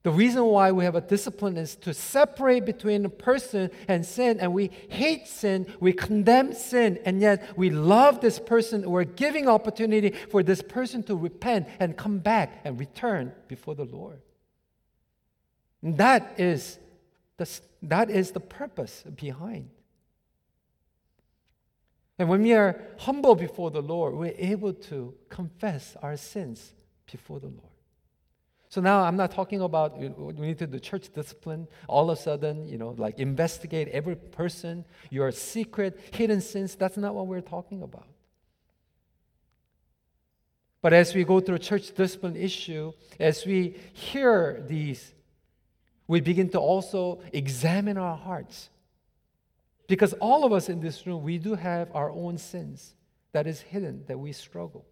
The 0.03 0.11
reason 0.11 0.45
why 0.47 0.73
we 0.73 0.85
have 0.85 0.97
a 0.97 1.01
discipline 1.01 1.57
is 1.57 1.77
to 1.77 1.95
separate 1.95 2.65
between 2.65 3.05
a 3.05 3.09
person 3.09 3.71
and 3.87 4.05
sin, 4.05 4.41
and 4.41 4.53
we 4.53 4.71
hate 4.89 5.29
sin, 5.29 5.67
we 5.79 5.93
condemn 5.93 6.55
sin, 6.55 6.99
and 7.05 7.21
yet 7.21 7.57
we 7.57 7.71
love 7.71 8.21
this 8.21 8.41
person. 8.41 8.91
We're 8.91 9.05
giving 9.05 9.47
opportunity 9.47 10.11
for 10.11 10.43
this 10.43 10.61
person 10.61 11.05
to 11.05 11.15
repent 11.15 11.69
and 11.79 11.97
come 11.97 12.19
back 12.19 12.61
and 12.65 12.81
return 12.81 13.33
before 13.47 13.77
the 13.77 13.85
Lord. 13.85 14.21
And 15.83 15.97
that 15.99 16.35
is 16.37 16.81
the, 17.37 17.49
that 17.83 18.11
is 18.11 18.33
the 18.33 18.41
purpose 18.41 19.05
behind. 19.15 19.71
And 22.19 22.29
when 22.29 22.43
we 22.43 22.55
are 22.55 22.81
humble 22.99 23.37
before 23.37 23.71
the 23.71 23.83
Lord, 23.83 24.15
we're 24.15 24.35
able 24.37 24.73
to 24.73 25.15
confess 25.29 25.97
our 26.03 26.17
sins 26.17 26.73
before 27.11 27.39
the 27.39 27.47
Lord. 27.47 27.72
So 28.73 28.81
now 28.81 29.03
I'm 29.03 29.17
not 29.17 29.33
talking 29.33 29.61
about 29.61 29.99
we 29.99 30.47
need 30.47 30.57
to 30.61 30.67
do 30.67 30.79
church 30.79 31.13
discipline. 31.13 31.69
All 31.89 32.09
of 32.09 32.19
a 32.19 32.23
sudden, 32.23 32.67
you 32.67 32.79
know, 32.79 32.95
like 32.97 33.19
investigate 33.19 33.89
every 33.89 34.17
person, 34.17 34.87
your 35.11 35.31
secret, 35.31 36.01
hidden 36.15 36.41
sins. 36.41 36.75
That's 36.75 36.97
not 36.97 37.15
what 37.15 37.27
we're 37.27 37.43
talking 37.43 37.83
about. 37.83 38.07
But 40.81 40.95
as 40.95 41.15
we 41.15 41.23
go 41.23 41.39
through 41.39 41.59
church 41.59 41.95
discipline 41.95 42.35
issue, 42.35 42.95
as 43.21 43.45
we 43.45 43.77
hear 43.93 44.65
these, 44.67 45.13
we 46.07 46.23
begin 46.23 46.49
to 46.49 46.59
also 46.59 47.21
examine 47.31 47.99
our 47.99 48.17
hearts. 48.17 48.71
Because 49.87 50.15
all 50.15 50.47
of 50.47 50.53
us 50.55 50.71
in 50.71 50.81
this 50.81 51.07
room, 51.07 51.23
we 51.23 51.37
do 51.37 51.57
have 51.57 51.95
our 51.95 52.11
own 52.11 52.39
sins 52.39 52.95
that 53.33 53.47
is 53.47 53.61
hidden, 53.61 54.05
that 54.09 54.19
we 54.19 54.33
struggle. 54.33 54.87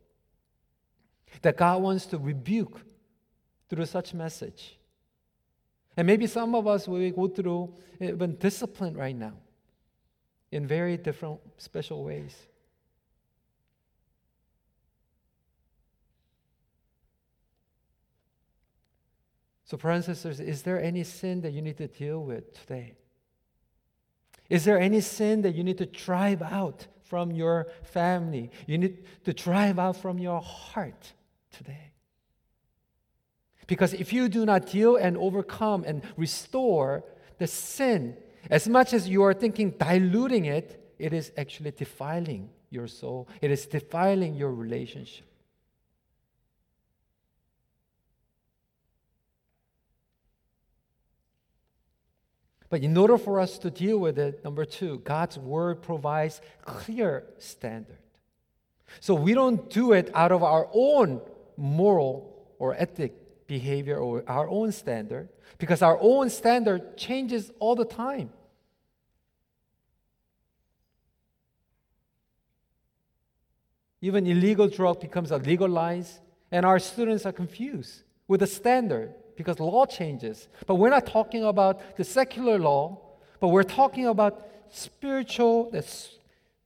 That 1.41 1.57
God 1.57 1.81
wants 1.81 2.05
to 2.07 2.19
rebuke 2.19 2.83
through 3.71 3.87
such 3.87 4.13
message. 4.13 4.77
And 5.97 6.07
maybe 6.07 6.27
some 6.27 6.55
of 6.55 6.67
us 6.67 6.87
will 6.87 7.11
go 7.11 7.29
through 7.29 7.73
even 8.01 8.37
discipline 8.37 8.97
right 8.97 9.17
now 9.17 9.35
in 10.51 10.67
very 10.67 10.97
different, 10.97 11.41
special 11.57 12.05
ways. 12.05 12.37
So, 19.65 19.77
brothers 19.77 20.09
and 20.09 20.17
sisters, 20.17 20.41
is 20.41 20.63
there 20.63 20.83
any 20.83 21.05
sin 21.05 21.43
that 21.43 21.53
you 21.53 21.63
need 21.63 21.77
to 21.77 21.87
deal 21.87 22.25
with 22.25 22.61
today? 22.61 22.95
Is 24.49 24.65
there 24.65 24.81
any 24.81 25.01
sin 25.01 25.43
that 25.43 25.55
you 25.55 25.63
need 25.63 25.79
to 25.79 25.87
drive 25.87 26.43
out 26.43 26.89
from 27.05 27.31
your 27.31 27.69
family? 27.85 28.51
You 28.67 28.79
need 28.79 29.05
to 29.25 29.33
drive 29.33 29.79
out 29.79 29.97
from 29.97 30.19
your 30.19 30.41
heart 30.41 31.13
today? 31.53 31.93
Because 33.71 33.95
if 33.95 34.13
you 34.13 34.29
do 34.29 34.45
not 34.45 34.67
deal 34.67 34.97
and 34.97 35.17
overcome 35.17 35.85
and 35.87 36.03
restore 36.17 37.05
the 37.39 37.47
sin, 37.47 38.17
as 38.51 38.69
much 38.69 38.93
as 38.93 39.09
you 39.09 39.23
are 39.23 39.33
thinking 39.33 39.71
diluting 39.71 40.47
it, 40.47 40.93
it 40.99 41.13
is 41.13 41.31
actually 41.37 41.71
defiling 41.71 42.51
your 42.71 42.89
soul, 42.89 43.29
it 43.41 43.49
is 43.49 43.67
defiling 43.67 44.35
your 44.35 44.53
relationship. 44.53 45.25
But 52.71 52.83
in 52.83 52.97
order 52.97 53.19
for 53.19 53.39
us 53.39 53.57
to 53.59 53.71
deal 53.71 53.99
with 53.99 54.19
it, 54.19 54.43
number 54.43 54.65
two, 54.65 54.99
God's 55.05 55.39
word 55.39 55.81
provides 55.81 56.41
clear 56.65 57.23
standard. 57.39 57.99
So 58.99 59.15
we 59.15 59.33
don't 59.33 59.71
do 59.71 59.93
it 59.93 60.11
out 60.13 60.33
of 60.33 60.43
our 60.43 60.69
own 60.73 61.21
moral 61.57 62.37
or 62.59 62.75
ethic 62.75 63.15
behavior 63.51 63.99
or 63.99 64.23
our 64.29 64.49
own 64.49 64.71
standard 64.71 65.29
because 65.59 65.83
our 65.83 65.99
own 66.01 66.31
standard 66.31 66.97
changes 66.97 67.51
all 67.59 67.75
the 67.75 67.85
time. 67.85 68.31
Even 74.01 74.25
illegal 74.25 74.69
drug 74.69 75.01
becomes 75.01 75.33
a 75.33 75.37
legalized, 75.37 76.21
and 76.53 76.65
our 76.65 76.79
students 76.79 77.27
are 77.27 77.33
confused 77.33 78.05
with 78.29 78.39
the 78.39 78.47
standard 78.47 79.13
because 79.37 79.59
law 79.59 79.85
changes. 79.85 80.47
But 80.69 80.77
we're 80.77 80.95
not 80.99 81.07
talking 81.07 81.43
about 81.45 81.97
the 81.97 82.05
secular 82.05 82.57
law, 82.57 83.01
but 83.41 83.49
we're 83.49 83.71
talking 83.81 84.07
about 84.07 84.47
spiritual, 84.71 85.71
the 85.71 85.83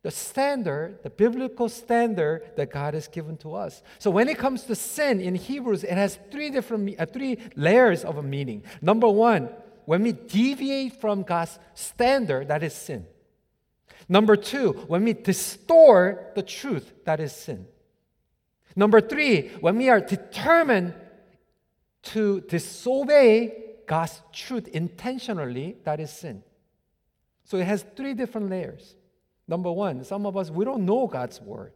the 0.05 0.11
standard, 0.11 1.03
the 1.03 1.09
biblical 1.09 1.67
standard 1.67 2.43
that 2.57 2.71
God 2.71 2.93
has 2.93 3.09
given 3.09 3.39
to 3.39 3.55
us. 3.55 3.83
So 3.99 4.11
when 4.11 4.29
it 4.29 4.37
comes 4.37 4.65
to 4.65 4.75
sin 4.75 5.19
in 5.19 5.35
Hebrews, 5.35 5.83
it 5.83 5.95
has 5.95 6.19
three 6.31 6.51
different 6.51 7.01
uh, 7.01 7.07
three 7.07 7.39
layers 7.57 8.05
of 8.05 8.19
a 8.19 8.23
meaning. 8.23 8.65
Number 8.83 9.09
one, 9.09 9.49
when 9.87 10.03
we 10.03 10.13
deviate 10.13 11.01
from 11.01 11.23
God's 11.23 11.59
standard, 11.73 12.49
that 12.49 12.63
is 12.63 12.75
sin. 12.75 13.07
Number 14.07 14.37
two, 14.37 14.73
when 14.89 15.05
we 15.05 15.15
distort 15.15 16.35
the 16.35 16.43
truth, 16.43 16.93
that 17.07 17.19
is 17.19 17.33
sin. 17.33 17.67
Number 18.77 19.01
three, 19.01 19.49
when 19.61 19.79
we 19.79 19.89
are 19.89 20.01
determined 20.01 20.93
to 22.03 22.43
disobey 22.43 23.55
God's 23.87 24.21
truth 24.35 24.69
intentionally, 24.69 25.77
that 25.85 25.99
is 25.99 26.11
sin. 26.11 26.43
So 27.45 27.57
it 27.57 27.65
has 27.65 27.87
three 27.97 28.13
different 28.13 28.51
layers. 28.51 28.97
Number 29.47 29.71
one, 29.71 30.05
some 30.05 30.27
of 30.27 30.37
us, 30.37 30.51
we 30.51 30.65
don't 30.65 30.85
know 30.85 31.07
God's 31.07 31.41
word. 31.41 31.73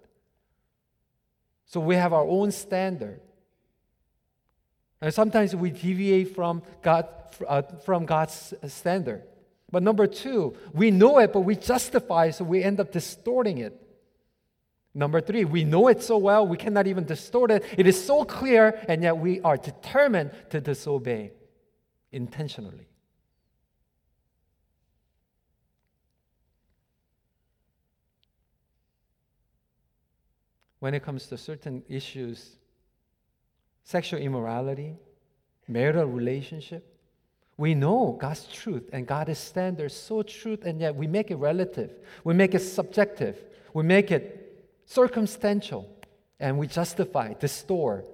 So 1.67 1.81
we 1.81 1.97
have 1.97 2.13
our 2.13 2.25
own 2.25 2.51
standard. 2.51 3.21
And 5.01 5.13
sometimes 5.13 5.55
we 5.55 5.71
deviate 5.71 6.35
from, 6.35 6.63
God, 6.83 7.07
uh, 7.47 7.63
from 7.85 8.07
God's 8.07 8.55
standard. 8.67 9.23
But 9.71 9.83
number 9.83 10.07
two, 10.07 10.57
we 10.73 10.91
know 10.91 11.19
it, 11.19 11.33
but 11.33 11.41
we 11.41 11.55
justify, 11.55 12.31
so 12.31 12.45
we 12.45 12.63
end 12.63 12.81
up 12.81 12.91
distorting 12.91 13.59
it. 13.59 13.81
Number 14.95 15.21
three, 15.21 15.45
we 15.45 15.65
know 15.65 15.89
it 15.89 16.03
so 16.03 16.17
well, 16.17 16.47
we 16.47 16.57
cannot 16.57 16.87
even 16.87 17.05
distort 17.05 17.51
it. 17.51 17.65
It 17.77 17.87
is 17.87 18.03
so 18.03 18.25
clear, 18.25 18.83
and 18.89 19.03
yet 19.03 19.19
we 19.19 19.41
are 19.43 19.57
determined 19.57 20.31
to 20.51 20.61
disobey 20.61 21.33
intentionally. 22.11 22.89
When 30.81 30.95
it 30.95 31.03
comes 31.03 31.27
to 31.27 31.37
certain 31.37 31.83
issues 31.89 32.59
sexual 33.89 34.21
immorality, 34.21 34.95
marital 35.67 36.05
relationship. 36.05 36.85
We 37.57 37.75
know 37.75 38.19
God's 38.21 38.47
truth 38.47 38.91
and 38.93 39.07
God's 39.07 39.39
standard 39.39 39.91
so 39.93 40.23
truth, 40.23 40.67
and 40.67 40.79
yet 40.79 40.95
we 40.95 41.07
make 41.07 41.31
it 41.31 41.37
relative. 41.37 41.93
We 42.23 42.35
make 42.35 42.55
it 42.55 42.61
subjective. 42.61 43.43
We 43.73 43.85
make 43.85 44.11
it 44.11 44.69
circumstantial, 44.85 45.89
and 46.39 46.59
we 46.59 46.67
justify, 46.67 47.33
distort, 47.33 48.05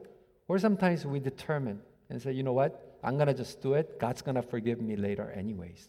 or 0.46 0.61
sometimes 0.61 1.05
we 1.05 1.18
determine 1.18 1.81
and 2.09 2.22
say, 2.22 2.31
you 2.31 2.44
know 2.44 2.53
what? 2.53 2.98
I'm 3.03 3.18
gonna 3.18 3.35
just 3.35 3.61
do 3.61 3.74
it. 3.74 3.98
God's 3.98 4.22
gonna 4.22 4.42
forgive 4.42 4.81
me 4.81 4.94
later, 4.94 5.33
anyways. 5.33 5.88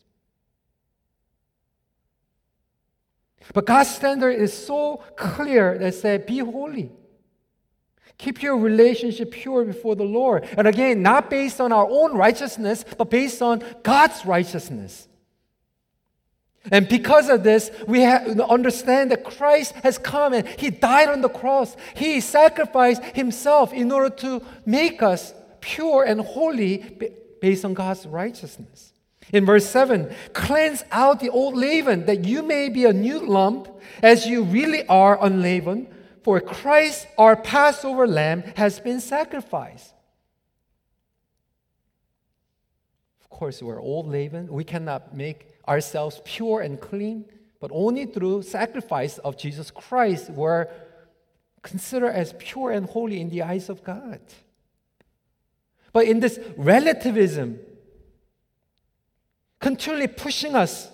But 3.53 3.65
God's 3.65 3.93
standard 3.93 4.31
is 4.31 4.53
so 4.53 5.03
clear 5.15 5.77
that 5.77 5.93
said, 5.93 6.25
be 6.25 6.39
holy. 6.39 6.91
Keep 8.17 8.41
your 8.41 8.57
relationship 8.57 9.31
pure 9.31 9.65
before 9.65 9.95
the 9.95 10.03
Lord. 10.03 10.47
And 10.57 10.67
again, 10.67 11.01
not 11.01 11.29
based 11.29 11.59
on 11.59 11.71
our 11.71 11.87
own 11.89 12.15
righteousness, 12.15 12.85
but 12.97 13.09
based 13.09 13.41
on 13.41 13.63
God's 13.83 14.25
righteousness. 14.25 15.07
And 16.71 16.87
because 16.87 17.29
of 17.29 17.43
this, 17.43 17.69
we 17.87 18.03
understand 18.05 19.11
that 19.11 19.23
Christ 19.23 19.73
has 19.83 19.97
come 19.99 20.33
and 20.33 20.47
He 20.47 20.71
died 20.71 21.09
on 21.09 21.21
the 21.21 21.29
cross. 21.29 21.75
He 21.95 22.21
sacrificed 22.21 23.03
Himself 23.03 23.71
in 23.71 23.91
order 23.91 24.15
to 24.17 24.41
make 24.65 25.03
us 25.03 25.33
pure 25.59 26.03
and 26.03 26.21
holy 26.21 26.77
based 27.41 27.65
on 27.65 27.75
God's 27.75 28.07
righteousness. 28.07 28.93
In 29.35 29.45
verse 29.45 29.65
7, 29.65 30.15
cleanse 30.31 30.85
out 30.91 31.19
the 31.19 31.29
old 31.29 31.55
leaven, 31.55 32.05
that 32.05 32.23
you 32.23 32.41
may 32.41 32.69
be 32.69 32.85
a 32.85 32.93
new 32.93 33.19
lump, 33.19 33.67
as 34.01 34.25
you 34.25 34.43
really 34.43 34.87
are 34.87 35.21
unleavened. 35.21 35.93
For 36.23 36.39
Christ, 36.39 37.05
our 37.17 37.35
Passover 37.35 38.07
lamb, 38.07 38.43
has 38.55 38.79
been 38.79 39.01
sacrificed. 39.01 39.93
Of 43.19 43.29
course, 43.29 43.61
we're 43.61 43.81
old 43.81 44.07
leaven. 44.07 44.47
We 44.47 44.63
cannot 44.63 45.13
make 45.13 45.49
ourselves 45.67 46.21
pure 46.23 46.61
and 46.61 46.79
clean, 46.79 47.25
but 47.59 47.71
only 47.73 48.05
through 48.05 48.43
sacrifice 48.43 49.17
of 49.17 49.37
Jesus 49.37 49.69
Christ, 49.69 50.29
where 50.29 50.69
considered 51.61 52.13
as 52.13 52.33
pure 52.39 52.71
and 52.71 52.85
holy 52.85 53.19
in 53.19 53.27
the 53.27 53.41
eyes 53.41 53.67
of 53.67 53.83
God. 53.83 54.21
But 55.91 56.05
in 56.05 56.21
this 56.21 56.39
relativism, 56.55 57.59
continually 59.65 60.05
pushing 60.05 60.55
us, 60.55 60.91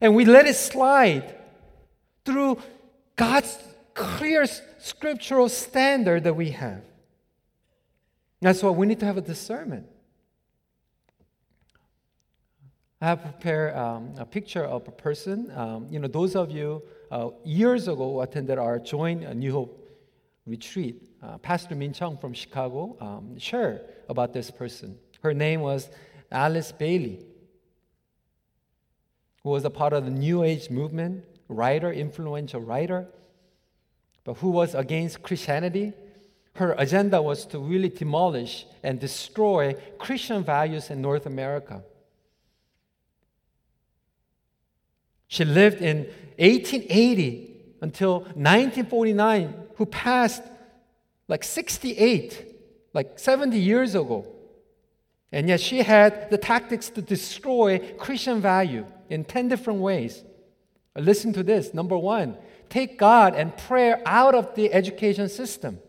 and 0.00 0.14
we 0.14 0.24
let 0.24 0.46
it 0.46 0.54
slide 0.54 1.34
through 2.24 2.56
God's 3.16 3.58
clear 3.94 4.46
scriptural 4.78 5.48
standard 5.48 6.22
that 6.22 6.34
we 6.34 6.50
have. 6.50 6.82
That's 8.40 8.62
why 8.62 8.70
we 8.70 8.86
need 8.86 9.00
to 9.00 9.06
have 9.06 9.16
a 9.16 9.20
discernment. 9.20 9.86
I 13.00 13.06
have 13.06 13.22
prepared 13.22 13.76
um, 13.76 14.14
a 14.16 14.24
picture 14.24 14.64
of 14.64 14.86
a 14.86 14.92
person. 14.92 15.50
Um, 15.56 15.88
you 15.90 15.98
know, 15.98 16.06
those 16.06 16.36
of 16.36 16.48
you 16.52 16.84
uh, 17.10 17.30
years 17.44 17.88
ago 17.88 18.20
attended 18.20 18.56
our 18.56 18.78
joint 18.78 19.24
uh, 19.24 19.32
New 19.32 19.50
Hope 19.50 19.84
retreat. 20.46 21.10
Uh, 21.20 21.38
Pastor 21.38 21.74
Min 21.74 21.92
Chung 21.92 22.16
from 22.16 22.32
Chicago 22.32 22.96
um, 23.00 23.36
shared 23.36 23.80
about 24.08 24.32
this 24.32 24.48
person. 24.52 24.96
Her 25.22 25.34
name 25.34 25.60
was 25.60 25.90
Alice 26.30 26.72
Bailey, 26.72 27.24
who 29.42 29.50
was 29.50 29.64
a 29.64 29.70
part 29.70 29.92
of 29.92 30.04
the 30.04 30.10
New 30.10 30.42
Age 30.42 30.70
movement, 30.70 31.24
writer, 31.48 31.92
influential 31.92 32.60
writer, 32.60 33.06
but 34.24 34.34
who 34.34 34.50
was 34.50 34.74
against 34.74 35.22
Christianity. 35.22 35.92
Her 36.54 36.74
agenda 36.76 37.22
was 37.22 37.46
to 37.46 37.58
really 37.58 37.88
demolish 37.88 38.66
and 38.82 39.00
destroy 39.00 39.74
Christian 39.98 40.44
values 40.44 40.90
in 40.90 41.00
North 41.00 41.24
America. 41.24 41.82
She 45.28 45.44
lived 45.44 45.80
in 45.80 45.98
1880 46.38 47.54
until 47.80 48.20
1949, 48.20 49.54
who 49.76 49.86
passed 49.86 50.42
like 51.28 51.44
68, 51.44 52.56
like 52.92 53.18
70 53.18 53.58
years 53.58 53.94
ago. 53.94 54.26
And 55.30 55.48
yet 55.48 55.60
she 55.60 55.82
had 55.82 56.30
the 56.30 56.38
tactics 56.38 56.88
to 56.90 57.02
destroy 57.02 57.78
Christian 57.98 58.40
value 58.40 58.86
in 59.10 59.24
10 59.24 59.48
different 59.48 59.80
ways. 59.80 60.24
Listen 60.96 61.32
to 61.34 61.42
this. 61.42 61.74
Number 61.74 61.96
one, 61.96 62.36
take 62.68 62.98
God 62.98 63.34
and 63.34 63.56
prayer 63.56 64.02
out 64.06 64.34
of 64.34 64.54
the 64.54 64.72
education 64.72 65.28
system. 65.28 65.80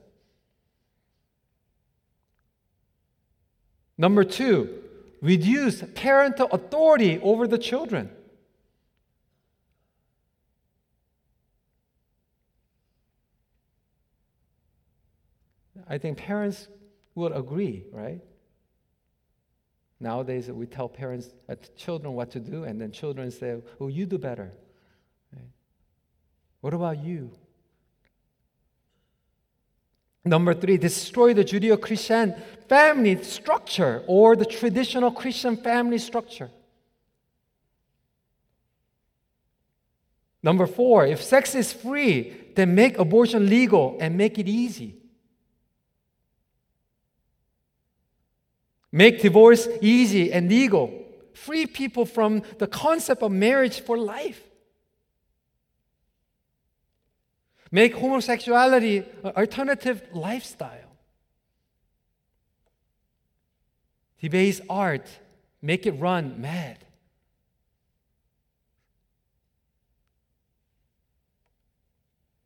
Number 3.97 4.23
two, 4.23 4.81
reduce 5.21 5.83
parental 5.95 6.47
authority 6.51 7.19
over 7.21 7.47
the 7.47 7.57
children. 7.57 8.09
I 15.87 15.97
think 15.97 16.17
parents 16.17 16.67
would 17.15 17.35
agree, 17.35 17.83
right? 17.91 18.21
Nowadays, 19.99 20.49
we 20.49 20.65
tell 20.65 20.87
parents, 20.87 21.29
uh, 21.49 21.55
children 21.75 22.13
what 22.13 22.31
to 22.31 22.39
do, 22.39 22.63
and 22.63 22.79
then 22.79 22.91
children 22.91 23.31
say, 23.31 23.61
Oh, 23.79 23.87
you 23.87 24.05
do 24.05 24.17
better. 24.17 24.51
Right? 25.33 25.49
What 26.61 26.73
about 26.73 27.03
you? 27.03 27.31
Number 30.23 30.53
three, 30.53 30.77
destroy 30.77 31.33
the 31.33 31.43
Judeo 31.43 31.79
Christian 31.81 32.35
family 32.67 33.21
structure 33.23 34.03
or 34.07 34.35
the 34.35 34.45
traditional 34.45 35.11
Christian 35.11 35.57
family 35.57 35.97
structure. 35.97 36.51
Number 40.41 40.67
four, 40.67 41.05
if 41.05 41.21
sex 41.21 41.55
is 41.55 41.73
free, 41.73 42.33
then 42.55 42.75
make 42.75 42.97
abortion 42.97 43.49
legal 43.49 43.97
and 43.99 44.17
make 44.17 44.37
it 44.39 44.47
easy. 44.47 44.95
Make 48.91 49.21
divorce 49.21 49.67
easy 49.81 50.31
and 50.31 50.49
legal. 50.49 51.05
Free 51.33 51.65
people 51.65 52.05
from 52.05 52.41
the 52.57 52.67
concept 52.67 53.21
of 53.21 53.31
marriage 53.31 53.81
for 53.81 53.97
life. 53.97 54.41
Make 57.71 57.95
homosexuality 57.95 59.05
an 59.23 59.31
alternative 59.37 60.01
lifestyle. 60.11 60.89
Debase 64.21 64.59
art, 64.69 65.07
make 65.61 65.85
it 65.85 65.91
run 65.91 66.41
mad. 66.41 66.77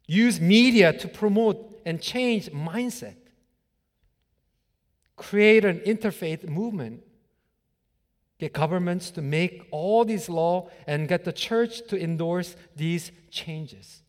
Use 0.06 0.40
media 0.40 0.92
to 0.94 1.08
promote 1.08 1.82
and 1.86 2.02
change 2.02 2.52
mindset 2.52 3.16
create 5.16 5.66
an 5.66 5.80
interfaith 5.80 6.48
movement, 6.48 7.04
get 8.40 8.54
governments 8.54 9.12
to 9.12 9.22
make 9.22 9.68
all 9.72 10.06
these 10.06 10.30
law 10.30 10.70
and 10.88 11.08
get 11.08 11.24
the 11.24 11.34
church 11.34 11.88
to 11.88 12.02
endorse 12.02 12.56
these 12.76 13.12
changes. 13.30 14.02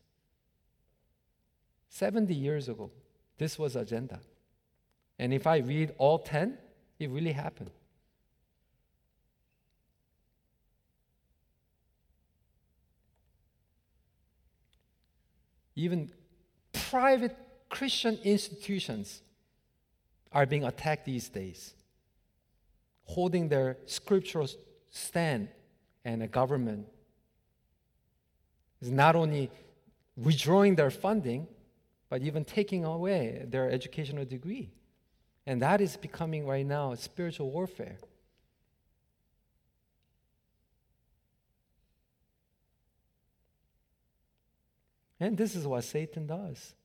70 1.89 2.33
years 2.33 2.67
ago, 2.67 2.91
this 3.37 3.57
was 3.57 3.75
agenda. 3.75 4.19
And 5.17 5.33
if 5.33 5.47
I 5.47 5.57
read 5.57 5.93
all 5.97 6.19
10, 6.19 6.57
it 6.99 7.09
really 7.09 7.31
happened. 7.31 7.71
Even 15.75 16.11
private 16.71 17.35
Christian 17.69 18.17
institutions 18.23 19.21
are 20.35 20.45
being 20.45 20.65
attacked 20.65 21.05
these 21.05 21.29
days, 21.29 21.73
holding 23.05 23.47
their 23.47 23.77
scriptural 23.85 24.49
stand, 24.91 25.47
and 26.03 26.21
the 26.21 26.27
government 26.27 26.85
is 28.81 28.91
not 28.91 29.15
only 29.15 29.49
withdrawing 30.17 30.75
their 30.75 30.91
funding, 30.91 31.47
but 32.09 32.21
even 32.21 32.43
taking 32.43 32.83
away 32.83 33.45
their 33.47 33.71
educational 33.71 34.25
degree. 34.25 34.69
And 35.47 35.61
that 35.61 35.79
is 35.79 35.95
becoming 35.95 36.45
right 36.45 36.65
now 36.65 36.93
spiritual 36.95 37.49
warfare. 37.49 37.97
And 45.17 45.37
this 45.37 45.55
is 45.55 45.65
what 45.65 45.85
Satan 45.85 46.27
does 46.27 46.75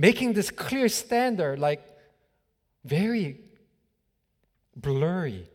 making 0.00 0.32
this 0.32 0.50
clear 0.50 0.88
standard 0.88 1.58
like 1.58 1.86
very 2.86 3.38
blurry 4.74 5.46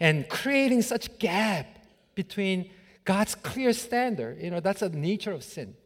and 0.00 0.28
creating 0.28 0.82
such 0.82 1.16
gap 1.20 1.66
between 2.16 2.68
God's 3.04 3.36
clear 3.36 3.72
standard. 3.72 4.42
You 4.42 4.50
know, 4.50 4.58
that's 4.58 4.80
the 4.80 4.88
nature 4.88 5.30
of 5.30 5.44
sin. 5.44 5.76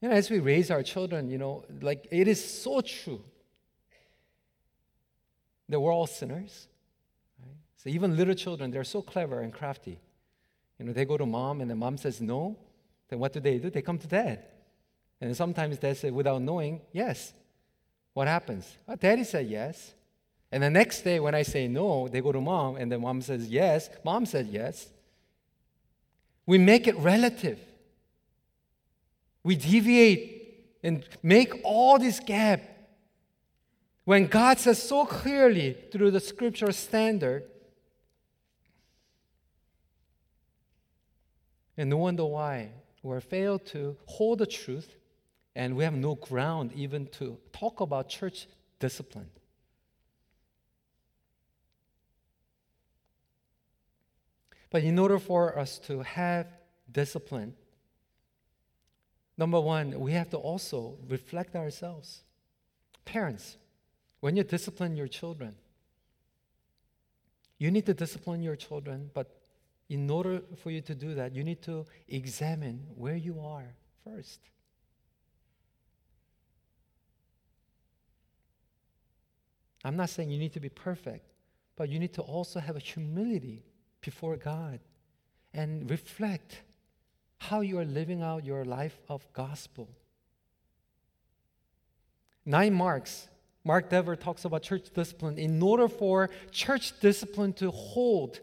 You 0.00 0.08
know, 0.08 0.14
as 0.16 0.30
we 0.30 0.40
raise 0.40 0.72
our 0.72 0.82
children, 0.82 1.30
you 1.30 1.38
know, 1.38 1.64
like 1.80 2.08
it 2.10 2.26
is 2.26 2.44
so 2.44 2.80
true 2.80 3.22
that 5.68 5.78
we're 5.78 5.94
all 5.94 6.08
sinners. 6.08 6.66
Right? 7.40 7.54
So 7.76 7.88
even 7.90 8.16
little 8.16 8.34
children, 8.34 8.72
they're 8.72 8.82
so 8.82 9.00
clever 9.00 9.42
and 9.42 9.52
crafty. 9.52 10.00
You 10.80 10.86
know, 10.86 10.92
they 10.92 11.04
go 11.04 11.16
to 11.16 11.24
mom 11.24 11.60
and 11.60 11.70
the 11.70 11.76
mom 11.76 11.98
says 11.98 12.20
no, 12.20 12.58
then 13.08 13.18
what 13.18 13.32
do 13.32 13.40
they 13.40 13.58
do? 13.58 13.70
They 13.70 13.82
come 13.82 13.98
to 13.98 14.06
dad. 14.06 14.44
And 15.20 15.36
sometimes 15.36 15.78
they 15.78 15.94
say, 15.94 16.10
without 16.10 16.42
knowing, 16.42 16.80
yes. 16.92 17.32
What 18.12 18.28
happens? 18.28 18.76
Oh, 18.88 18.96
daddy 18.96 19.24
said 19.24 19.46
yes. 19.46 19.94
And 20.52 20.62
the 20.62 20.70
next 20.70 21.02
day, 21.02 21.20
when 21.20 21.34
I 21.34 21.42
say 21.42 21.68
no, 21.68 22.08
they 22.08 22.20
go 22.20 22.32
to 22.32 22.40
mom, 22.40 22.76
and 22.76 22.90
then 22.90 23.00
mom 23.00 23.20
says 23.20 23.48
yes. 23.48 23.90
Mom 24.04 24.26
said 24.26 24.46
yes. 24.46 24.88
We 26.46 26.58
make 26.58 26.86
it 26.86 26.96
relative. 26.96 27.58
We 29.42 29.56
deviate 29.56 30.76
and 30.82 31.04
make 31.22 31.52
all 31.64 31.98
this 31.98 32.20
gap. 32.20 32.62
When 34.04 34.26
God 34.26 34.58
says 34.58 34.80
so 34.80 35.04
clearly 35.04 35.76
through 35.90 36.12
the 36.12 36.20
scriptural 36.20 36.72
standard, 36.72 37.42
and 41.76 41.90
no 41.90 41.96
wonder 41.96 42.24
why 42.24 42.70
we 43.06 43.20
failed 43.20 43.64
to 43.66 43.96
hold 44.06 44.40
the 44.40 44.46
truth, 44.46 44.96
and 45.54 45.76
we 45.76 45.84
have 45.84 45.94
no 45.94 46.16
ground 46.16 46.72
even 46.74 47.06
to 47.06 47.38
talk 47.52 47.80
about 47.80 48.08
church 48.08 48.48
discipline. 48.78 49.30
But 54.70 54.82
in 54.82 54.98
order 54.98 55.18
for 55.18 55.58
us 55.58 55.78
to 55.86 56.02
have 56.02 56.48
discipline, 56.90 57.54
number 59.38 59.60
one, 59.60 59.98
we 60.00 60.12
have 60.12 60.28
to 60.30 60.36
also 60.36 60.98
reflect 61.08 61.54
ourselves. 61.54 62.24
Parents, 63.04 63.56
when 64.20 64.36
you 64.36 64.42
discipline 64.42 64.96
your 64.96 65.08
children, 65.08 65.54
you 67.58 67.70
need 67.70 67.86
to 67.86 67.94
discipline 67.94 68.42
your 68.42 68.56
children, 68.56 69.10
but 69.14 69.35
in 69.88 70.10
order 70.10 70.42
for 70.62 70.70
you 70.70 70.80
to 70.82 70.94
do 70.94 71.14
that, 71.14 71.34
you 71.34 71.44
need 71.44 71.62
to 71.62 71.84
examine 72.08 72.84
where 72.96 73.16
you 73.16 73.40
are 73.40 73.74
first. 74.04 74.40
I'm 79.84 79.96
not 79.96 80.10
saying 80.10 80.30
you 80.30 80.38
need 80.38 80.52
to 80.54 80.60
be 80.60 80.68
perfect, 80.68 81.30
but 81.76 81.88
you 81.88 82.00
need 82.00 82.12
to 82.14 82.22
also 82.22 82.58
have 82.58 82.74
a 82.74 82.80
humility 82.80 83.62
before 84.00 84.36
God 84.36 84.80
and 85.54 85.88
reflect 85.88 86.62
how 87.38 87.60
you 87.60 87.78
are 87.78 87.84
living 87.84 88.22
out 88.22 88.44
your 88.44 88.64
life 88.64 88.98
of 89.08 89.26
gospel. 89.32 89.88
Nine 92.44 92.74
marks. 92.74 93.28
Mark 93.64 93.90
Dever 93.90 94.16
talks 94.16 94.44
about 94.44 94.62
church 94.62 94.90
discipline. 94.94 95.38
In 95.38 95.60
order 95.62 95.88
for 95.88 96.30
church 96.50 96.98
discipline 97.00 97.52
to 97.54 97.70
hold, 97.70 98.40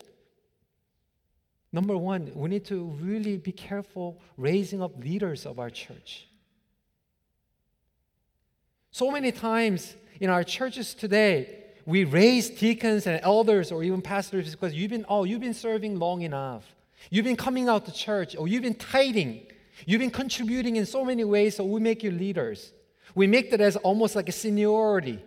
number 1.74 1.98
one, 1.98 2.32
we 2.34 2.50
need 2.50 2.64
to 2.66 2.96
really 3.02 3.36
be 3.38 3.52
careful 3.52 4.22
raising 4.38 4.82
up 4.82 4.98
leaders 5.04 5.46
of 5.46 5.60
our 5.60 5.70
church. 5.70 6.28
So 8.92 9.12
many 9.12 9.32
times 9.32 9.96
in 10.22 10.30
our 10.30 10.44
churches 10.44 10.94
today, 10.94 11.64
we 11.86 12.06
raise 12.06 12.50
deacons 12.50 13.08
and 13.08 13.20
elders 13.24 13.72
or 13.72 13.84
even 13.84 14.02
pastors 14.02 14.52
because 14.52 14.74
you've 14.74 14.92
been, 14.92 15.06
oh, 15.10 15.24
you've 15.24 15.42
been 15.42 15.54
serving 15.54 16.00
long 16.00 16.22
enough. 16.22 16.64
You've 17.10 17.26
been 17.26 17.36
coming 17.36 17.68
out 17.68 17.86
to 17.88 17.92
church 17.92 18.36
or 18.38 18.48
you've 18.48 18.64
been 18.64 18.76
tithing. 18.76 19.48
You've 19.86 20.00
been 20.00 20.12
contributing 20.12 20.76
in 20.78 20.86
so 20.86 21.04
many 21.04 21.24
ways, 21.24 21.58
so 21.58 21.66
we 21.66 21.82
make 21.82 22.04
you 22.04 22.12
leaders. 22.12 22.72
We 23.16 23.28
make 23.28 23.52
that 23.52 23.60
as 23.60 23.76
almost 23.78 24.16
like 24.16 24.30
a 24.30 24.32
seniority. 24.32 25.20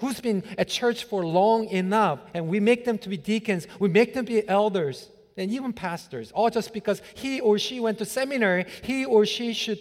Who's 0.00 0.20
been 0.20 0.42
at 0.58 0.68
church 0.68 1.04
for 1.04 1.24
long 1.24 1.68
enough, 1.68 2.20
and 2.34 2.48
we 2.48 2.60
make 2.60 2.84
them 2.84 2.98
to 2.98 3.08
be 3.08 3.16
deacons, 3.16 3.66
we 3.78 3.88
make 3.88 4.14
them 4.14 4.24
be 4.24 4.46
elders, 4.48 5.08
and 5.36 5.50
even 5.50 5.72
pastors, 5.72 6.32
all 6.32 6.50
just 6.50 6.72
because 6.72 7.02
he 7.14 7.40
or 7.40 7.58
she 7.58 7.80
went 7.80 7.98
to 7.98 8.04
seminary, 8.04 8.66
he 8.82 9.04
or 9.04 9.26
she 9.26 9.52
should 9.52 9.78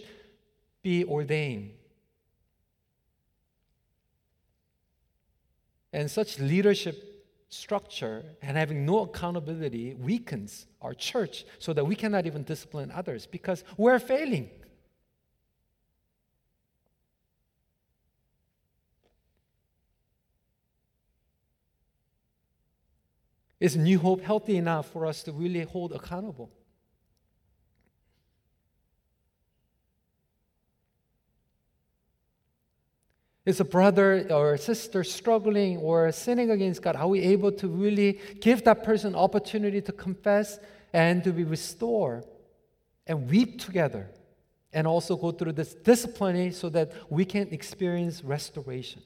be 0.81 1.03
ordained. 1.05 1.71
And 5.91 6.09
such 6.09 6.39
leadership 6.39 7.09
structure 7.49 8.23
and 8.41 8.55
having 8.55 8.85
no 8.85 8.99
accountability 8.99 9.95
weakens 9.95 10.67
our 10.81 10.93
church 10.93 11.45
so 11.57 11.73
that 11.73 11.85
we 11.85 11.95
cannot 11.95 12.25
even 12.25 12.43
discipline 12.43 12.91
others 12.93 13.25
because 13.25 13.63
we're 13.75 13.99
failing. 13.99 14.49
Is 23.59 23.75
New 23.75 23.99
Hope 23.99 24.21
healthy 24.21 24.55
enough 24.57 24.89
for 24.91 25.05
us 25.05 25.23
to 25.23 25.31
really 25.33 25.63
hold 25.63 25.91
accountable? 25.91 26.49
Is 33.45 33.59
a 33.59 33.65
brother 33.65 34.27
or 34.29 34.53
a 34.53 34.57
sister 34.57 35.03
struggling 35.03 35.77
or 35.77 36.11
sinning 36.11 36.51
against 36.51 36.81
God? 36.81 36.95
Are 36.95 37.07
we 37.07 37.21
able 37.21 37.51
to 37.53 37.67
really 37.67 38.19
give 38.39 38.63
that 38.65 38.83
person 38.83 39.15
opportunity 39.15 39.81
to 39.81 39.91
confess 39.91 40.59
and 40.93 41.23
to 41.23 41.31
be 41.31 41.43
restored 41.43 42.25
and 43.07 43.29
weep 43.29 43.59
together 43.59 44.07
and 44.71 44.85
also 44.85 45.15
go 45.15 45.31
through 45.31 45.53
this 45.53 45.73
discipline 45.73 46.53
so 46.53 46.69
that 46.69 46.91
we 47.09 47.25
can 47.25 47.47
experience 47.49 48.23
restoration? 48.23 49.01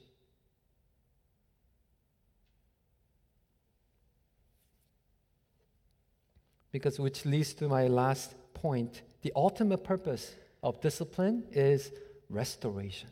Because 6.74 6.98
which 6.98 7.24
leads 7.24 7.54
to 7.54 7.68
my 7.68 7.86
last 7.86 8.34
point. 8.52 9.02
The 9.22 9.32
ultimate 9.36 9.84
purpose 9.84 10.34
of 10.60 10.80
discipline 10.80 11.44
is 11.52 11.92
restoration. 12.28 13.10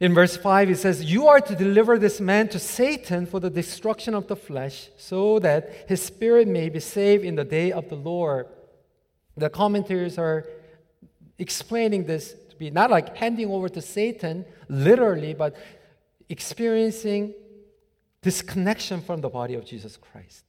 In 0.00 0.12
verse 0.12 0.36
5, 0.36 0.70
it 0.70 0.78
says, 0.78 1.04
You 1.04 1.28
are 1.28 1.40
to 1.40 1.54
deliver 1.54 2.00
this 2.00 2.20
man 2.20 2.48
to 2.48 2.58
Satan 2.58 3.26
for 3.26 3.38
the 3.38 3.48
destruction 3.48 4.12
of 4.12 4.26
the 4.26 4.34
flesh, 4.34 4.88
so 4.96 5.38
that 5.38 5.84
his 5.86 6.02
spirit 6.02 6.48
may 6.48 6.68
be 6.68 6.80
saved 6.80 7.24
in 7.24 7.36
the 7.36 7.44
day 7.44 7.70
of 7.70 7.88
the 7.88 7.94
Lord. 7.94 8.48
The 9.36 9.50
commentators 9.50 10.18
are 10.18 10.46
explaining 11.38 12.06
this 12.06 12.34
to 12.50 12.56
be 12.56 12.72
not 12.72 12.90
like 12.90 13.16
handing 13.16 13.52
over 13.52 13.68
to 13.68 13.80
Satan, 13.80 14.44
literally, 14.68 15.32
but 15.32 15.54
experiencing 16.28 17.34
disconnection 18.20 19.00
from 19.00 19.20
the 19.20 19.28
body 19.28 19.54
of 19.54 19.64
Jesus 19.64 19.96
Christ 19.96 20.47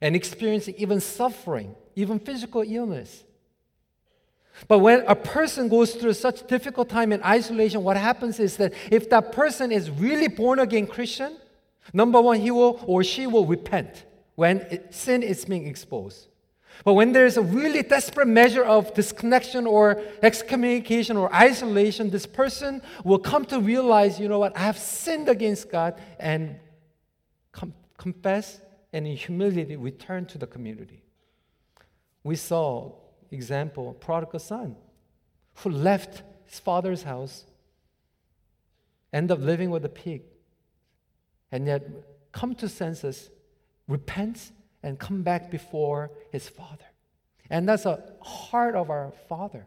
and 0.00 0.14
experiencing 0.14 0.74
even 0.78 1.00
suffering, 1.00 1.74
even 1.96 2.18
physical 2.18 2.62
illness. 2.66 3.24
But 4.66 4.78
when 4.80 5.04
a 5.06 5.14
person 5.14 5.68
goes 5.68 5.94
through 5.94 6.14
such 6.14 6.46
difficult 6.46 6.88
time 6.88 7.12
in 7.12 7.22
isolation, 7.22 7.84
what 7.84 7.96
happens 7.96 8.40
is 8.40 8.56
that 8.56 8.72
if 8.90 9.08
that 9.10 9.30
person 9.32 9.70
is 9.70 9.90
really 9.90 10.28
born 10.28 10.58
again 10.58 10.86
Christian, 10.86 11.36
number 11.92 12.20
one, 12.20 12.40
he 12.40 12.50
will 12.50 12.82
or 12.86 13.04
she 13.04 13.26
will 13.26 13.46
repent 13.46 14.04
when 14.34 14.58
it, 14.70 14.94
sin 14.94 15.22
is 15.22 15.44
being 15.44 15.66
exposed. 15.66 16.28
But 16.84 16.94
when 16.94 17.12
there's 17.12 17.36
a 17.36 17.42
really 17.42 17.82
desperate 17.82 18.28
measure 18.28 18.64
of 18.64 18.94
disconnection 18.94 19.66
or 19.66 20.00
excommunication 20.22 21.16
or 21.16 21.32
isolation, 21.34 22.10
this 22.10 22.26
person 22.26 22.82
will 23.04 23.18
come 23.18 23.44
to 23.46 23.60
realize, 23.60 24.20
you 24.20 24.28
know 24.28 24.38
what, 24.38 24.56
I 24.56 24.60
have 24.60 24.78
sinned 24.78 25.28
against 25.28 25.70
God 25.70 26.00
and 26.20 26.56
com- 27.52 27.74
confess 27.96 28.60
and 28.92 29.06
in 29.06 29.16
humility 29.16 29.76
return 29.76 30.26
to 30.26 30.38
the 30.38 30.46
community. 30.46 31.02
We 32.22 32.36
saw 32.36 32.92
example, 33.30 33.94
prodigal 33.94 34.40
son, 34.40 34.76
who 35.56 35.70
left 35.70 36.22
his 36.46 36.58
father's 36.58 37.02
house, 37.02 37.44
end 39.12 39.30
up 39.30 39.40
living 39.40 39.70
with 39.70 39.84
a 39.84 39.88
pig, 39.88 40.22
and 41.52 41.66
yet 41.66 41.86
come 42.32 42.54
to 42.56 42.68
senses, 42.68 43.30
repents, 43.86 44.52
and 44.82 44.98
come 44.98 45.22
back 45.22 45.50
before 45.50 46.10
his 46.30 46.48
father. 46.48 46.84
And 47.50 47.68
that's 47.68 47.86
a 47.86 48.02
heart 48.22 48.74
of 48.74 48.90
our 48.90 49.12
father. 49.28 49.66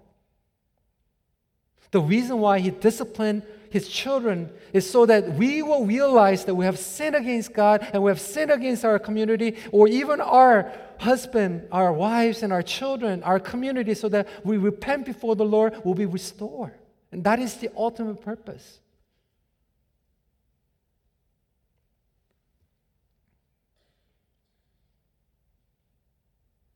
The 1.91 2.01
reason 2.01 2.39
why 2.39 2.59
he 2.59 2.71
disciplined 2.71 3.43
his 3.69 3.87
children 3.87 4.49
is 4.73 4.89
so 4.89 5.05
that 5.05 5.33
we 5.35 5.61
will 5.61 5.85
realize 5.85 6.45
that 6.45 6.55
we 6.55 6.65
have 6.65 6.77
sinned 6.77 7.15
against 7.15 7.53
God 7.53 7.87
and 7.93 8.03
we 8.03 8.11
have 8.11 8.19
sinned 8.19 8.51
against 8.51 8.83
our 8.83 8.99
community 8.99 9.55
or 9.71 9.87
even 9.87 10.19
our 10.19 10.71
husband, 10.99 11.67
our 11.71 11.91
wives, 11.91 12.43
and 12.43 12.51
our 12.51 12.61
children, 12.61 13.23
our 13.23 13.39
community, 13.39 13.93
so 13.93 14.09
that 14.09 14.27
we 14.43 14.57
repent 14.57 15.05
before 15.05 15.35
the 15.35 15.45
Lord 15.45 15.83
will 15.85 15.95
be 15.95 16.05
restored. 16.05 16.73
And 17.11 17.23
that 17.23 17.39
is 17.39 17.55
the 17.55 17.69
ultimate 17.75 18.21
purpose. 18.21 18.79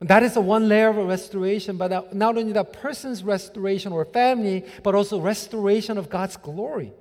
That 0.06 0.22
is 0.22 0.34
the 0.34 0.40
one 0.40 0.68
layer 0.68 0.88
of 0.88 0.96
restoration, 0.98 1.76
but 1.76 2.14
not 2.14 2.38
only 2.38 2.52
that 2.52 2.72
person's 2.72 3.24
restoration 3.24 3.92
or 3.92 4.04
family, 4.04 4.64
but 4.84 4.94
also 4.94 5.20
restoration 5.20 5.98
of 5.98 6.08
God's 6.08 6.36
glory. 6.36 6.92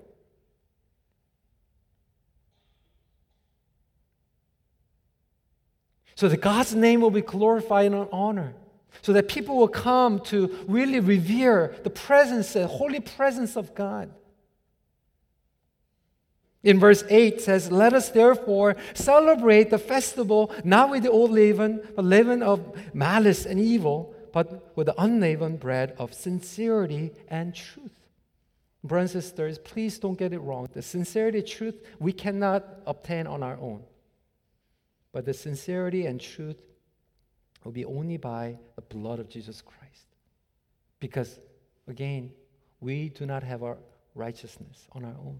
So 6.15 6.27
that 6.27 6.41
God's 6.41 6.73
name 6.73 7.01
will 7.01 7.11
be 7.11 7.21
glorified 7.21 7.91
and 7.91 8.07
honored. 8.11 8.55
So 9.03 9.13
that 9.13 9.27
people 9.27 9.55
will 9.57 9.67
come 9.67 10.19
to 10.21 10.57
really 10.67 10.99
revere 10.99 11.75
the 11.83 11.91
presence, 11.91 12.53
the 12.53 12.65
holy 12.65 13.01
presence 13.01 13.55
of 13.55 13.75
God. 13.75 14.11
In 16.65 16.79
verse 16.79 17.03
8 17.09 17.39
says, 17.39 17.71
Let 17.71 17.93
us 17.93 18.09
therefore 18.09 18.75
celebrate 18.95 19.69
the 19.69 19.77
festival 19.77 20.51
not 20.63 20.89
with 20.89 21.03
the 21.03 21.11
old 21.11 21.29
leaven, 21.31 21.87
but 21.95 22.03
leaven 22.03 22.41
of 22.41 22.75
malice 22.93 23.45
and 23.45 23.59
evil, 23.59 24.15
but 24.33 24.75
with 24.75 24.87
the 24.87 25.01
unleavened 25.01 25.59
bread 25.59 25.95
of 25.99 26.13
sincerity 26.13 27.11
and 27.27 27.53
truth. 27.53 27.91
Brothers 28.83 29.13
and 29.13 29.23
sisters, 29.23 29.59
please 29.59 29.99
don't 29.99 30.17
get 30.17 30.33
it 30.33 30.39
wrong. 30.39 30.67
The 30.73 30.81
sincerity, 30.81 31.39
and 31.39 31.47
truth, 31.47 31.75
we 31.99 32.11
cannot 32.11 32.65
obtain 32.87 33.27
on 33.27 33.43
our 33.43 33.57
own. 33.57 33.83
But 35.11 35.25
the 35.25 35.33
sincerity 35.33 36.07
and 36.07 36.19
truth 36.19 36.57
will 37.63 37.71
be 37.71 37.85
only 37.85 38.17
by 38.17 38.57
the 38.75 38.81
blood 38.81 39.19
of 39.19 39.29
Jesus 39.29 39.61
Christ. 39.61 40.07
Because, 40.99 41.39
again, 41.87 42.31
we 42.79 43.09
do 43.09 43.27
not 43.27 43.43
have 43.43 43.61
our 43.61 43.77
righteousness 44.15 44.87
on 44.93 45.05
our 45.05 45.15
own. 45.19 45.39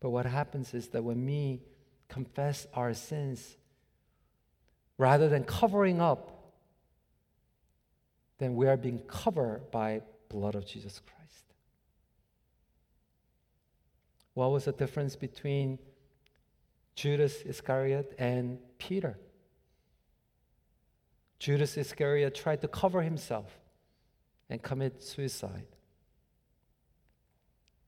But 0.00 0.10
what 0.10 0.26
happens 0.26 0.74
is 0.74 0.88
that 0.88 1.02
when 1.02 1.24
we 1.24 1.62
confess 2.08 2.66
our 2.74 2.94
sins, 2.94 3.56
rather 4.98 5.28
than 5.28 5.44
covering 5.44 6.00
up, 6.00 6.52
then 8.38 8.54
we 8.54 8.66
are 8.66 8.76
being 8.76 9.00
covered 9.08 9.70
by 9.70 10.02
blood 10.28 10.54
of 10.54 10.66
Jesus 10.66 11.00
Christ. 11.00 11.44
What 14.34 14.50
was 14.50 14.66
the 14.66 14.72
difference 14.72 15.16
between 15.16 15.78
Judas 16.94 17.40
Iscariot 17.42 18.14
and 18.18 18.58
Peter? 18.78 19.18
Judas 21.38 21.76
Iscariot 21.76 22.34
tried 22.34 22.60
to 22.60 22.68
cover 22.68 23.02
himself 23.02 23.58
and 24.50 24.62
commit 24.62 25.02
suicide. 25.02 25.66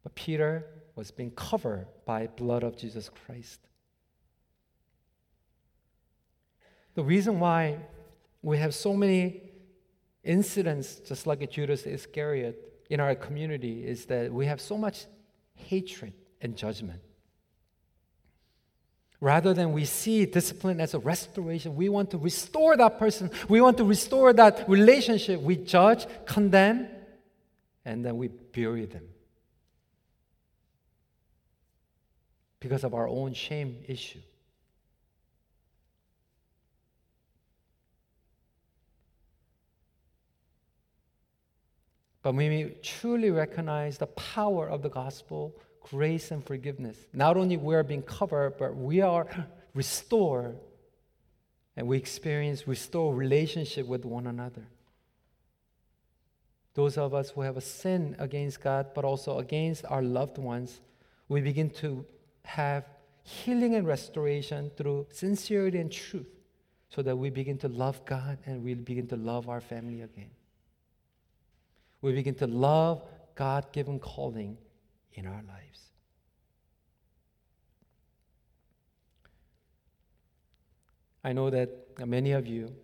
But 0.02 0.14
Peter 0.14 0.64
was 0.98 1.12
being 1.12 1.30
covered 1.30 1.86
by 2.04 2.26
blood 2.26 2.64
of 2.64 2.76
Jesus 2.76 3.08
Christ. 3.08 3.60
The 6.96 7.04
reason 7.04 7.38
why 7.38 7.78
we 8.42 8.58
have 8.58 8.74
so 8.74 8.94
many 8.94 9.42
incidents 10.24 10.96
just 10.96 11.24
like 11.24 11.48
Judas 11.48 11.86
Iscariot 11.86 12.82
in 12.90 12.98
our 12.98 13.14
community 13.14 13.86
is 13.86 14.06
that 14.06 14.32
we 14.32 14.46
have 14.46 14.60
so 14.60 14.76
much 14.76 15.06
hatred 15.54 16.14
and 16.40 16.56
judgment. 16.56 17.00
Rather 19.20 19.54
than 19.54 19.72
we 19.72 19.84
see 19.84 20.26
discipline 20.26 20.80
as 20.80 20.94
a 20.94 20.98
restoration, 20.98 21.76
we 21.76 21.88
want 21.88 22.10
to 22.10 22.18
restore 22.18 22.76
that 22.76 22.98
person. 22.98 23.30
We 23.48 23.60
want 23.60 23.76
to 23.76 23.84
restore 23.84 24.32
that 24.32 24.68
relationship. 24.68 25.40
We 25.40 25.58
judge, 25.58 26.06
condemn, 26.26 26.88
and 27.84 28.04
then 28.04 28.16
we 28.16 28.26
bury 28.26 28.86
them. 28.86 29.04
Because 32.60 32.84
of 32.84 32.94
our 32.94 33.08
own 33.08 33.34
shame 33.34 33.78
issue. 33.86 34.20
But 42.22 42.34
when 42.34 42.50
we 42.50 42.74
truly 42.82 43.30
recognize 43.30 43.98
the 43.98 44.06
power 44.08 44.68
of 44.68 44.82
the 44.82 44.90
gospel, 44.90 45.54
grace 45.80 46.30
and 46.30 46.44
forgiveness, 46.44 46.98
not 47.12 47.36
only 47.36 47.56
we 47.56 47.74
are 47.74 47.82
being 47.82 48.02
covered, 48.02 48.58
but 48.58 48.76
we 48.76 49.00
are 49.00 49.26
restored 49.74 50.58
and 51.76 51.86
we 51.86 51.96
experience 51.96 52.66
restore 52.66 53.14
relationship 53.14 53.86
with 53.86 54.04
one 54.04 54.26
another. 54.26 54.66
Those 56.74 56.98
of 56.98 57.14
us 57.14 57.30
who 57.30 57.42
have 57.42 57.56
a 57.56 57.60
sin 57.60 58.16
against 58.18 58.60
God, 58.60 58.88
but 58.94 59.04
also 59.04 59.38
against 59.38 59.84
our 59.86 60.02
loved 60.02 60.38
ones, 60.38 60.80
we 61.28 61.40
begin 61.40 61.70
to 61.70 62.04
have 62.48 62.84
healing 63.22 63.74
and 63.74 63.86
restoration 63.86 64.70
through 64.74 65.06
sincerity 65.12 65.78
and 65.78 65.92
truth 65.92 66.26
so 66.88 67.02
that 67.02 67.14
we 67.14 67.28
begin 67.28 67.58
to 67.58 67.68
love 67.68 68.02
God 68.06 68.38
and 68.46 68.64
we 68.64 68.72
begin 68.72 69.06
to 69.08 69.16
love 69.16 69.50
our 69.50 69.60
family 69.60 70.00
again. 70.00 70.30
We 72.00 72.12
begin 72.12 72.34
to 72.36 72.46
love 72.46 73.02
God 73.34 73.70
given 73.72 73.98
calling 73.98 74.56
in 75.12 75.26
our 75.26 75.42
lives. 75.46 75.90
I 81.22 81.34
know 81.34 81.50
that 81.50 81.98
many 82.06 82.32
of 82.32 82.46
you 82.46 82.74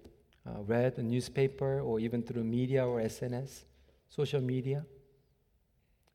uh, 0.46 0.61
read 0.61 0.96
the 0.96 1.03
newspaper 1.03 1.81
or 1.81 2.00
even 2.00 2.22
through 2.22 2.44
media 2.44 2.87
or 2.87 3.00
SNS, 3.00 3.64
social 4.11 4.42
media. 4.42 4.85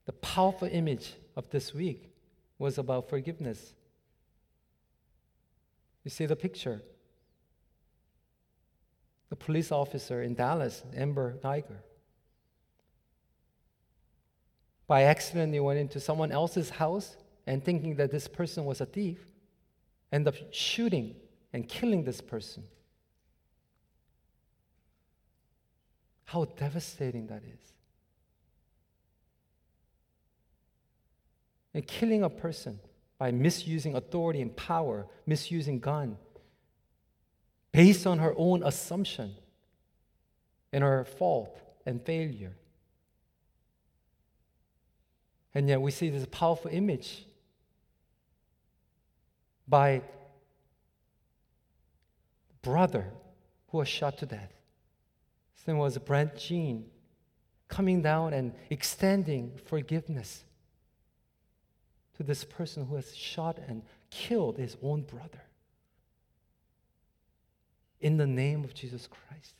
The 0.05 0.13
powerful 0.13 0.67
image 0.71 1.15
of 1.35 1.49
this 1.49 1.73
week 1.73 2.08
was 2.59 2.77
about 2.77 3.09
forgiveness. 3.09 3.73
You 6.03 6.11
see 6.11 6.25
the 6.25 6.35
picture. 6.35 6.81
The 9.29 9.35
police 9.35 9.71
officer 9.71 10.21
in 10.21 10.35
Dallas, 10.35 10.83
Amber 10.95 11.37
Guyger, 11.43 11.77
by 14.87 15.03
accident 15.03 15.53
he 15.53 15.59
went 15.59 15.79
into 15.79 15.99
someone 15.99 16.31
else's 16.31 16.71
house 16.71 17.15
and 17.45 17.63
thinking 17.63 17.95
that 17.97 18.09
this 18.09 18.27
person 18.27 18.65
was 18.65 18.81
a 18.81 18.87
thief, 18.87 19.19
end 20.11 20.27
up 20.27 20.33
shooting 20.51 21.15
and 21.53 21.69
killing 21.69 22.03
this 22.03 22.21
person. 22.21 22.63
How 26.25 26.45
devastating 26.45 27.27
that 27.27 27.43
is. 27.43 27.73
And 31.73 31.85
killing 31.85 32.23
a 32.23 32.29
person 32.29 32.79
by 33.17 33.31
misusing 33.31 33.95
authority 33.95 34.41
and 34.41 34.55
power, 34.55 35.05
misusing 35.25 35.79
gun, 35.79 36.17
based 37.71 38.07
on 38.07 38.19
her 38.19 38.33
own 38.37 38.63
assumption 38.63 39.35
and 40.71 40.83
her 40.83 41.05
fault 41.05 41.59
and 41.85 42.01
failure. 42.01 42.55
And 45.53 45.67
yet 45.67 45.81
we 45.81 45.91
see 45.91 46.09
this 46.09 46.25
powerful 46.31 46.71
image 46.71 47.25
by 49.67 50.01
brother 52.61 53.11
who 53.69 53.79
was 53.79 53.87
shot 53.87 54.17
to 54.19 54.25
death. 54.25 54.51
His 55.55 55.67
name 55.67 55.77
was 55.77 55.97
Brandt 55.97 56.37
Jean, 56.37 56.85
coming 57.67 58.01
down 58.01 58.33
and 58.33 58.53
extending 58.69 59.51
forgiveness 59.65 60.43
to 62.19 62.23
this 62.23 62.43
person 62.43 62.85
who 62.85 62.95
has 62.95 63.15
shot 63.15 63.57
and 63.69 63.81
killed 64.09 64.57
his 64.57 64.75
own 64.83 65.03
brother. 65.03 65.41
In 68.01 68.17
the 68.17 68.27
name 68.27 68.65
of 68.65 68.73
Jesus 68.73 69.07
Christ. 69.07 69.55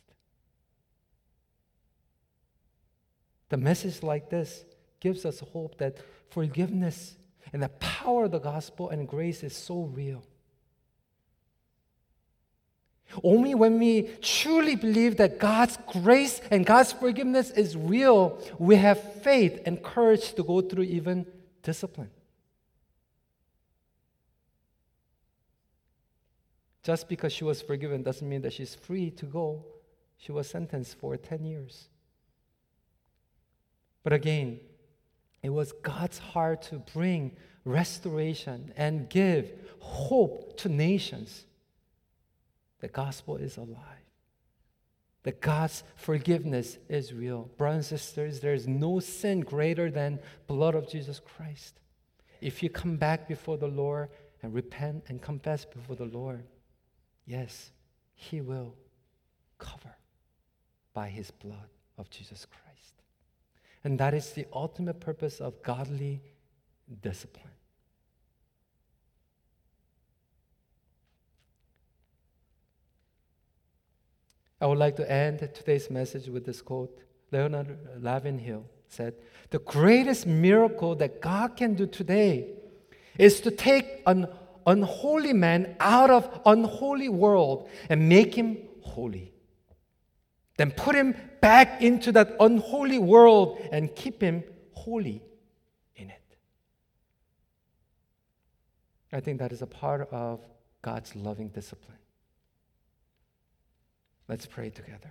The 3.48 3.56
message 3.56 4.02
like 4.02 4.28
this 4.28 4.62
gives 5.00 5.24
us 5.24 5.40
hope 5.40 5.78
that 5.78 6.00
forgiveness 6.28 7.16
and 7.50 7.62
the 7.62 7.70
power 7.70 8.26
of 8.26 8.32
the 8.32 8.38
gospel 8.38 8.90
and 8.90 9.08
grace 9.08 9.42
is 9.42 9.56
so 9.56 9.84
real. 9.84 10.22
Only 13.24 13.54
when 13.54 13.78
we 13.78 14.02
truly 14.20 14.76
believe 14.76 15.16
that 15.16 15.38
God's 15.38 15.78
grace 15.86 16.42
and 16.50 16.66
God's 16.66 16.92
forgiveness 16.92 17.50
is 17.52 17.74
real, 17.74 18.38
we 18.58 18.76
have 18.76 19.22
faith 19.22 19.62
and 19.64 19.82
courage 19.82 20.34
to 20.34 20.42
go 20.42 20.60
through 20.60 20.84
even 20.84 21.24
discipline. 21.62 22.10
Just 26.82 27.08
because 27.08 27.32
she 27.32 27.44
was 27.44 27.60
forgiven 27.60 28.02
doesn't 28.02 28.28
mean 28.28 28.42
that 28.42 28.54
she's 28.54 28.74
free 28.74 29.10
to 29.12 29.26
go. 29.26 29.64
She 30.16 30.32
was 30.32 30.48
sentenced 30.48 30.98
for 30.98 31.16
10 31.16 31.44
years. 31.44 31.88
But 34.02 34.12
again, 34.12 34.60
it 35.42 35.50
was 35.50 35.72
God's 35.82 36.18
heart 36.18 36.62
to 36.62 36.78
bring 36.78 37.36
restoration 37.64 38.72
and 38.76 39.08
give 39.08 39.52
hope 39.78 40.56
to 40.58 40.68
nations. 40.68 41.44
The 42.80 42.88
gospel 42.88 43.36
is 43.36 43.56
alive. 43.56 43.76
That 45.22 45.42
God's 45.42 45.82
forgiveness 45.96 46.78
is 46.88 47.12
real. 47.12 47.50
Brothers 47.58 47.90
and 47.90 48.00
sisters, 48.00 48.40
there 48.40 48.54
is 48.54 48.66
no 48.66 49.00
sin 49.00 49.40
greater 49.40 49.90
than 49.90 50.18
blood 50.46 50.74
of 50.74 50.88
Jesus 50.88 51.20
Christ. 51.20 51.78
If 52.40 52.62
you 52.62 52.70
come 52.70 52.96
back 52.96 53.28
before 53.28 53.58
the 53.58 53.68
Lord 53.68 54.08
and 54.42 54.54
repent 54.54 55.04
and 55.08 55.20
confess 55.20 55.66
before 55.66 55.96
the 55.96 56.06
Lord, 56.06 56.44
yes, 57.30 57.70
He 58.14 58.40
will 58.40 58.74
cover 59.58 59.94
by 60.92 61.08
His 61.08 61.30
blood 61.30 61.68
of 61.96 62.10
Jesus 62.10 62.46
Christ. 62.46 63.02
And 63.84 63.98
that 63.98 64.12
is 64.14 64.32
the 64.32 64.46
ultimate 64.52 65.00
purpose 65.00 65.40
of 65.40 65.62
godly 65.62 66.20
discipline. 67.02 67.46
I 74.60 74.66
would 74.66 74.78
like 74.78 74.96
to 74.96 75.10
end 75.10 75.38
today's 75.54 75.88
message 75.88 76.28
with 76.28 76.44
this 76.44 76.60
quote. 76.60 77.00
Leonard 77.32 77.78
Ravenhill 78.00 78.64
said, 78.88 79.14
The 79.50 79.60
greatest 79.60 80.26
miracle 80.26 80.94
that 80.96 81.22
God 81.22 81.56
can 81.56 81.74
do 81.74 81.86
today 81.86 82.48
is 83.16 83.40
to 83.40 83.50
take 83.50 84.02
an 84.06 84.26
unholy 84.66 85.32
man 85.32 85.76
out 85.80 86.10
of 86.10 86.40
unholy 86.46 87.08
world 87.08 87.68
and 87.88 88.08
make 88.08 88.34
him 88.34 88.58
holy. 88.82 89.32
Then 90.56 90.72
put 90.72 90.94
him 90.94 91.14
back 91.40 91.80
into 91.82 92.12
that 92.12 92.36
unholy 92.38 92.98
world 92.98 93.60
and 93.72 93.94
keep 93.94 94.20
him 94.20 94.44
holy 94.72 95.22
in 95.96 96.10
it. 96.10 96.36
I 99.12 99.20
think 99.20 99.38
that 99.38 99.52
is 99.52 99.62
a 99.62 99.66
part 99.66 100.08
of 100.12 100.40
God's 100.82 101.16
loving 101.16 101.48
discipline. 101.48 101.98
Let's 104.28 104.46
pray 104.46 104.70
together. 104.70 105.10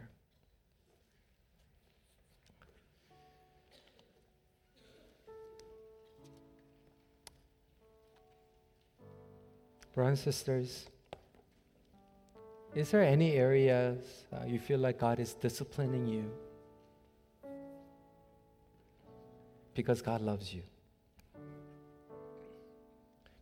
Brothers 9.93 10.19
and 10.25 10.33
sisters, 10.33 10.85
is 12.75 12.91
there 12.91 13.03
any 13.03 13.33
areas 13.33 13.97
uh, 14.31 14.45
you 14.45 14.59
feel 14.59 14.79
like 14.79 14.99
God 14.99 15.19
is 15.19 15.33
disciplining 15.33 16.05
you? 16.07 16.31
Because 19.73 20.01
God 20.01 20.21
loves 20.21 20.53
you. 20.53 20.61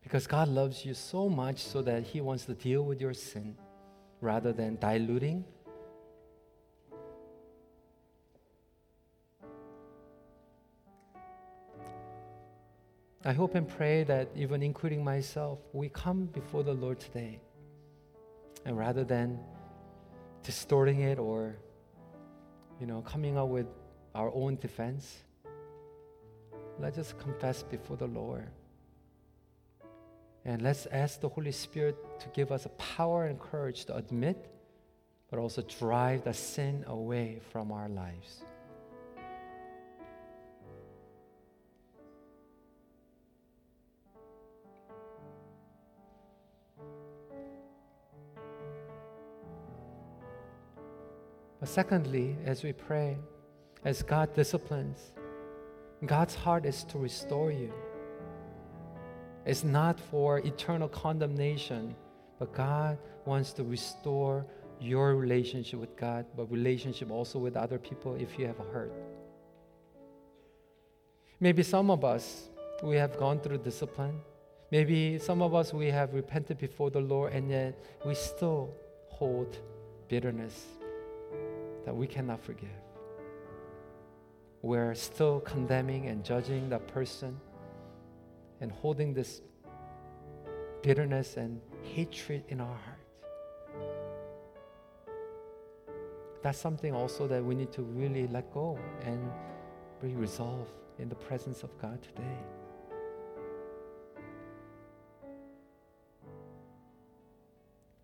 Because 0.01 0.25
God 0.25 0.47
loves 0.47 0.85
you 0.85 0.93
so 0.93 1.27
much 1.27 1.63
so 1.63 1.81
that 1.81 2.03
He 2.03 2.21
wants 2.21 2.45
to 2.45 2.53
deal 2.53 2.83
with 2.83 3.01
your 3.01 3.13
sin 3.13 3.57
rather 4.21 4.53
than 4.53 4.77
diluting. 4.77 5.43
I 13.27 13.33
hope 13.33 13.55
and 13.55 13.67
pray 13.67 14.05
that 14.05 14.29
even 14.37 14.63
including 14.63 15.03
myself, 15.03 15.59
we 15.73 15.89
come 15.89 16.27
before 16.27 16.63
the 16.63 16.71
Lord 16.71 16.97
today. 16.97 17.41
And 18.63 18.77
rather 18.77 19.03
than 19.03 19.37
distorting 20.43 21.01
it 21.01 21.19
or 21.19 21.57
you 22.79 22.87
know, 22.87 23.01
coming 23.01 23.37
up 23.37 23.49
with 23.49 23.65
our 24.15 24.31
own 24.33 24.55
defense, 24.55 25.25
let's 26.79 26.95
just 26.95 27.19
confess 27.19 27.63
before 27.63 27.97
the 27.97 28.07
Lord. 28.07 28.47
And 30.45 30.61
let's 30.61 30.85
ask 30.85 31.19
the 31.19 31.27
Holy 31.27 31.51
Spirit 31.51 31.97
to 32.21 32.29
give 32.29 32.49
us 32.53 32.65
a 32.65 32.69
power 32.69 33.25
and 33.25 33.37
courage 33.37 33.83
to 33.85 33.97
admit, 33.97 34.49
but 35.29 35.37
also 35.37 35.63
drive 35.63 36.23
the 36.23 36.33
sin 36.33 36.85
away 36.87 37.41
from 37.51 37.73
our 37.73 37.89
lives. 37.89 38.45
Secondly, 51.67 52.35
as 52.45 52.63
we 52.63 52.73
pray, 52.73 53.17
as 53.83 54.01
God 54.01 54.33
disciplines, 54.33 55.11
God's 56.05 56.35
heart 56.35 56.65
is 56.65 56.83
to 56.85 56.97
restore 56.97 57.51
you. 57.51 57.73
It's 59.45 59.63
not 59.63 59.99
for 59.99 60.39
eternal 60.39 60.87
condemnation, 60.87 61.95
but 62.37 62.53
God 62.53 62.97
wants 63.25 63.53
to 63.53 63.63
restore 63.63 64.45
your 64.79 65.15
relationship 65.15 65.79
with 65.79 65.95
God, 65.97 66.25
but 66.35 66.51
relationship 66.51 67.09
also 67.09 67.39
with 67.39 67.57
other 67.57 67.79
people 67.79 68.15
if 68.15 68.37
you 68.37 68.45
have 68.45 68.57
hurt. 68.57 68.93
Maybe 71.39 71.63
some 71.63 71.89
of 71.89 72.03
us, 72.03 72.49
we 72.83 72.95
have 72.97 73.17
gone 73.17 73.39
through 73.39 73.59
discipline. 73.59 74.19
Maybe 74.71 75.17
some 75.17 75.41
of 75.41 75.55
us, 75.55 75.73
we 75.73 75.87
have 75.87 76.13
repented 76.13 76.57
before 76.57 76.91
the 76.91 76.99
Lord, 76.99 77.33
and 77.33 77.49
yet 77.49 77.79
we 78.05 78.13
still 78.15 78.73
hold 79.09 79.57
bitterness 80.07 80.76
that 81.87 81.95
we 81.95 82.05
cannot 82.05 82.43
forgive. 82.43 82.81
We're 84.61 84.93
still 84.93 85.39
condemning 85.39 86.07
and 86.07 86.21
judging 86.21 86.67
that 86.67 86.85
person 86.85 87.39
and 88.59 88.69
holding 88.69 89.13
this 89.13 89.41
bitterness 90.83 91.37
and 91.37 91.61
hatred 91.83 92.43
in 92.49 92.59
our 92.59 92.67
heart. 92.67 92.99
That's 96.41 96.59
something 96.59 96.93
also 96.93 97.25
that 97.25 97.41
we 97.41 97.55
need 97.55 97.71
to 97.71 97.83
really 97.83 98.27
let 98.27 98.53
go 98.53 98.77
and 99.05 99.31
be 100.01 100.09
resolved 100.09 100.73
in 100.99 101.07
the 101.07 101.15
presence 101.15 101.63
of 101.63 101.69
God 101.81 102.03
today. 102.03 102.37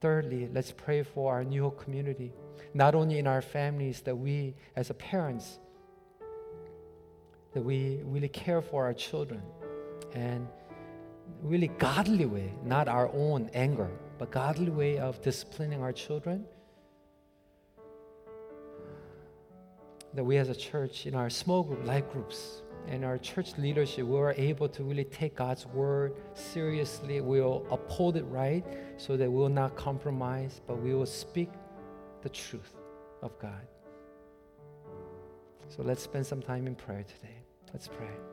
Thirdly, 0.03 0.49
let's 0.53 0.73
pray 0.73 1.01
for 1.01 1.31
our 1.31 1.45
new 1.45 1.71
community, 1.77 2.33
not 2.73 2.93
only 2.93 3.19
in 3.19 3.25
our 3.25 3.41
families, 3.41 4.01
that 4.01 4.13
we 4.13 4.53
as 4.75 4.91
parents, 4.97 5.59
that 7.53 7.63
we 7.63 8.01
really 8.03 8.27
care 8.27 8.61
for 8.61 8.83
our 8.83 8.93
children 8.93 9.41
and 10.13 10.45
really 11.41 11.69
godly 11.79 12.25
way, 12.25 12.53
not 12.65 12.89
our 12.89 13.09
own 13.13 13.49
anger, 13.53 13.89
but 14.17 14.29
godly 14.29 14.71
way 14.71 14.97
of 14.97 15.21
disciplining 15.21 15.81
our 15.81 15.93
children. 15.93 16.43
That 20.15 20.25
we 20.25 20.35
as 20.35 20.49
a 20.49 20.55
church, 20.55 21.05
in 21.05 21.15
our 21.15 21.29
small 21.29 21.63
group, 21.63 21.87
life 21.87 22.11
groups, 22.11 22.61
and 22.87 23.05
our 23.05 23.17
church 23.17 23.57
leadership, 23.57 24.05
we 24.05 24.17
are 24.17 24.33
able 24.37 24.67
to 24.69 24.83
really 24.83 25.05
take 25.05 25.35
God's 25.35 25.65
word 25.67 26.15
seriously. 26.33 27.21
We'll 27.21 27.65
uphold 27.71 28.17
it 28.17 28.23
right 28.23 28.63
so 28.97 29.17
that 29.17 29.29
we 29.29 29.37
will 29.37 29.49
not 29.49 29.75
compromise, 29.75 30.61
but 30.67 30.81
we 30.81 30.93
will 30.93 31.05
speak 31.05 31.49
the 32.21 32.29
truth 32.29 32.73
of 33.21 33.37
God. 33.39 33.67
So 35.69 35.81
let's 35.81 36.03
spend 36.03 36.25
some 36.25 36.41
time 36.41 36.67
in 36.67 36.75
prayer 36.75 37.03
today. 37.03 37.35
Let's 37.73 37.87
pray. 37.87 38.32